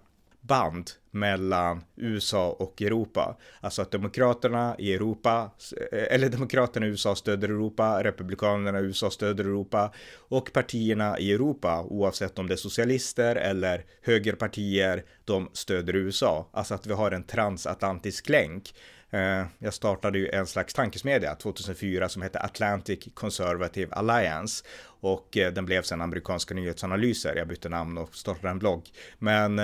band 0.46 0.90
mellan 1.10 1.84
USA 1.96 2.50
och 2.50 2.82
Europa. 2.82 3.36
Alltså 3.60 3.82
att 3.82 3.90
demokraterna 3.90 4.76
i 4.78 4.94
Europa, 4.94 5.50
eh, 5.92 6.14
eller 6.14 6.28
demokraterna 6.28 6.86
i 6.86 6.88
USA 6.88 7.16
stöder 7.16 7.48
Europa, 7.48 8.04
republikanerna 8.04 8.80
i 8.80 8.82
USA 8.82 9.10
stöder 9.10 9.44
Europa 9.44 9.92
och 10.16 10.52
partierna 10.52 11.18
i 11.18 11.32
Europa, 11.32 11.82
oavsett 11.82 12.38
om 12.38 12.46
det 12.46 12.54
är 12.54 12.56
socialister 12.56 13.36
eller 13.36 13.84
högerpartier, 14.02 15.04
de 15.24 15.50
stöder 15.52 15.96
USA. 15.96 16.48
Alltså 16.52 16.74
att 16.74 16.86
vi 16.86 16.92
har 16.92 17.10
en 17.10 17.24
transatlantisk 17.24 18.28
länk. 18.28 18.74
Eh, 19.10 19.46
jag 19.58 19.74
startade 19.74 20.18
ju 20.18 20.28
en 20.28 20.46
slags 20.46 20.74
tankesmedja 20.74 21.34
2004 21.34 22.08
som 22.08 22.22
hette 22.22 22.40
Atlantic 22.40 23.08
Conservative 23.14 23.94
Alliance 23.94 24.64
och 25.00 25.36
eh, 25.36 25.52
den 25.52 25.66
blev 25.66 25.82
sen 25.82 26.00
amerikanska 26.00 26.54
nyhetsanalyser. 26.54 27.34
Jag 27.36 27.48
bytte 27.48 27.68
namn 27.68 27.98
och 27.98 28.14
startade 28.14 28.48
en 28.48 28.58
blogg. 28.58 28.88
Men 29.18 29.58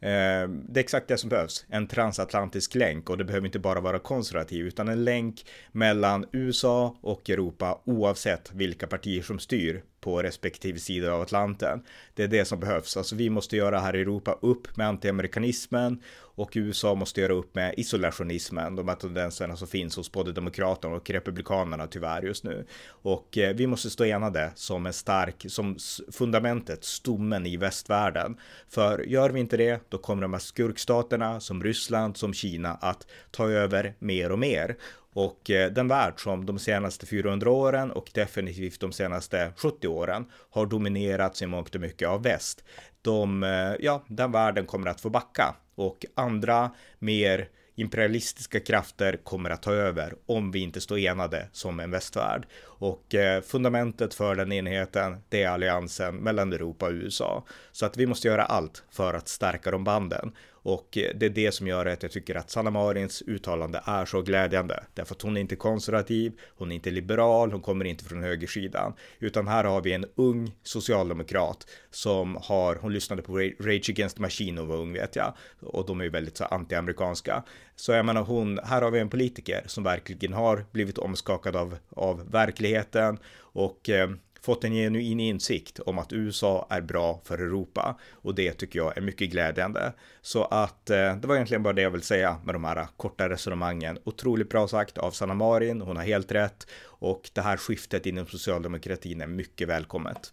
Ehm, 0.00 0.64
det 0.68 0.80
är 0.80 0.84
exakt 0.84 1.08
det 1.08 1.18
som 1.18 1.30
behövs. 1.30 1.66
En 1.68 1.86
transatlantisk 1.86 2.74
länk 2.74 3.10
och 3.10 3.18
det 3.18 3.24
behöver 3.24 3.46
inte 3.46 3.58
bara 3.58 3.80
vara 3.80 3.98
konservativ 3.98 4.66
utan 4.66 4.88
en 4.88 5.04
länk 5.04 5.46
mellan 5.72 6.26
USA 6.32 6.96
och 7.00 7.30
Europa 7.30 7.80
oavsett 7.84 8.52
vilka 8.52 8.86
partier 8.86 9.22
som 9.22 9.38
styr 9.38 9.82
på 10.00 10.22
respektive 10.22 10.78
sida 10.78 11.12
av 11.12 11.22
Atlanten. 11.22 11.82
Det 12.14 12.22
är 12.22 12.28
det 12.28 12.44
som 12.44 12.60
behövs. 12.60 12.96
Alltså 12.96 13.16
vi 13.16 13.30
måste 13.30 13.56
göra 13.56 13.80
här 13.80 13.96
i 13.96 14.00
Europa 14.00 14.38
upp 14.42 14.76
med 14.76 14.88
antiamerikanismen 14.88 16.02
och 16.38 16.52
USA 16.54 16.94
måste 16.94 17.20
göra 17.20 17.32
upp 17.32 17.54
med 17.54 17.74
isolationismen, 17.76 18.76
de 18.76 18.88
här 18.88 18.94
tendenserna 18.94 19.56
som 19.56 19.68
finns 19.68 19.96
hos 19.96 20.12
både 20.12 20.32
demokraterna 20.32 20.96
och 20.96 21.10
republikanerna 21.10 21.86
tyvärr 21.86 22.22
just 22.22 22.44
nu. 22.44 22.66
Och 22.88 23.38
eh, 23.38 23.54
vi 23.54 23.66
måste 23.66 23.90
stå 23.90 24.04
enade 24.04 24.52
som 24.54 24.86
en 24.86 24.92
stark, 24.92 25.44
som 25.48 25.76
fundamentet, 26.12 26.84
stommen 26.84 27.46
i 27.46 27.56
västvärlden. 27.56 28.36
För 28.68 28.98
gör 28.98 29.30
vi 29.30 29.40
inte 29.40 29.56
det, 29.56 29.80
då 29.88 29.98
kommer 29.98 30.22
de 30.22 30.32
här 30.32 30.40
skurkstaterna 30.40 31.40
som 31.40 31.62
Ryssland, 31.62 32.16
som 32.16 32.34
Kina 32.34 32.74
att 32.74 33.06
ta 33.30 33.48
över 33.48 33.94
mer 33.98 34.32
och 34.32 34.38
mer 34.38 34.76
och 35.18 35.50
eh, 35.50 35.72
den 35.72 35.88
värld 35.88 36.22
som 36.22 36.46
de 36.46 36.58
senaste 36.58 37.06
400 37.06 37.50
åren 37.50 37.90
och 37.90 38.10
definitivt 38.14 38.80
de 38.80 38.92
senaste 38.92 39.52
70 39.56 39.88
åren 39.88 40.26
har 40.50 40.66
dominerats 40.66 41.42
i 41.42 41.46
mångt 41.46 41.74
och 41.74 41.80
mycket 41.80 42.08
av 42.08 42.22
väst. 42.22 42.64
De, 43.02 43.42
eh, 43.42 43.74
ja, 43.80 44.04
den 44.08 44.32
världen 44.32 44.66
kommer 44.66 44.90
att 44.90 45.00
få 45.00 45.10
backa 45.10 45.54
och 45.74 46.06
andra 46.14 46.70
mer 46.98 47.48
imperialistiska 47.74 48.60
krafter 48.60 49.16
kommer 49.16 49.50
att 49.50 49.62
ta 49.62 49.72
över 49.72 50.14
om 50.26 50.50
vi 50.50 50.58
inte 50.58 50.80
står 50.80 50.98
enade 50.98 51.48
som 51.52 51.80
en 51.80 51.90
västvärld. 51.90 52.46
Och 52.62 53.14
eh, 53.14 53.42
fundamentet 53.42 54.14
för 54.14 54.34
den 54.34 54.52
enheten, 54.52 55.16
det 55.28 55.42
är 55.42 55.48
alliansen 55.48 56.16
mellan 56.16 56.52
Europa 56.52 56.86
och 56.86 56.92
USA. 56.92 57.44
Så 57.72 57.86
att 57.86 57.96
vi 57.96 58.06
måste 58.06 58.28
göra 58.28 58.44
allt 58.44 58.82
för 58.90 59.14
att 59.14 59.28
stärka 59.28 59.70
de 59.70 59.84
banden. 59.84 60.32
Och 60.68 60.98
eh, 60.98 61.10
det 61.14 61.26
är 61.26 61.30
det 61.30 61.52
som 61.52 61.66
gör 61.66 61.86
att 61.86 62.02
jag 62.02 62.12
tycker 62.12 62.34
att 62.34 62.50
Sanna 62.50 62.70
Marins 62.70 63.22
uttalande 63.26 63.82
är 63.84 64.04
så 64.04 64.22
glädjande. 64.22 64.84
Därför 64.94 65.14
att 65.14 65.22
hon 65.22 65.36
är 65.36 65.40
inte 65.40 65.56
konservativ, 65.56 66.32
hon 66.56 66.72
är 66.72 66.74
inte 66.74 66.90
liberal, 66.90 67.52
hon 67.52 67.62
kommer 67.62 67.84
inte 67.84 68.04
från 68.04 68.22
högersidan. 68.22 68.92
Utan 69.18 69.48
här 69.48 69.64
har 69.64 69.80
vi 69.80 69.92
en 69.92 70.06
ung 70.14 70.54
socialdemokrat 70.62 71.66
som 71.90 72.38
har, 72.42 72.76
hon 72.76 72.92
lyssnade 72.92 73.22
på 73.22 73.38
Rage 73.38 73.90
Against 73.90 74.16
the 74.16 74.22
Machine 74.22 74.58
och 74.58 74.66
var 74.66 74.76
ung 74.76 74.92
vet 74.92 75.16
jag. 75.16 75.34
Och 75.60 75.86
de 75.86 76.00
är 76.00 76.04
ju 76.04 76.10
väldigt 76.10 76.36
så 76.36 76.44
anti-amerikanska. 76.44 77.42
Så 77.76 77.92
jag 77.92 78.06
menar 78.06 78.22
hon, 78.22 78.58
här 78.64 78.82
har 78.82 78.90
vi 78.90 79.00
en 79.00 79.10
politiker 79.10 79.62
som 79.66 79.84
verkligen 79.84 80.32
har 80.32 80.64
blivit 80.72 80.98
omskakad 80.98 81.56
av, 81.56 81.76
av 81.90 82.30
verkligheten 82.30 83.18
och 83.38 83.88
eh, 83.88 84.10
fått 84.42 84.64
en 84.64 84.72
genuin 84.72 85.20
insikt 85.20 85.80
om 85.80 85.98
att 85.98 86.12
USA 86.12 86.66
är 86.70 86.80
bra 86.80 87.20
för 87.24 87.38
Europa 87.38 87.98
och 88.12 88.34
det 88.34 88.52
tycker 88.52 88.78
jag 88.78 88.96
är 88.96 89.00
mycket 89.00 89.30
glädjande. 89.30 89.92
Så 90.22 90.44
att 90.44 90.90
eh, 90.90 91.16
det 91.16 91.24
var 91.24 91.34
egentligen 91.34 91.62
bara 91.62 91.72
det 91.72 91.82
jag 91.82 91.90
vill 91.90 92.02
säga 92.02 92.36
med 92.44 92.54
de 92.54 92.64
här 92.64 92.86
korta 92.96 93.28
resonemangen. 93.28 93.98
Otroligt 94.04 94.50
bra 94.50 94.68
sagt 94.68 94.98
av 94.98 95.10
Sanna 95.10 95.34
Marin, 95.34 95.80
hon 95.80 95.96
har 95.96 96.04
helt 96.04 96.32
rätt 96.32 96.66
och 96.84 97.30
det 97.32 97.40
här 97.40 97.56
skiftet 97.56 98.06
inom 98.06 98.26
socialdemokratin 98.26 99.20
är 99.20 99.26
mycket 99.26 99.68
välkommet. 99.68 100.32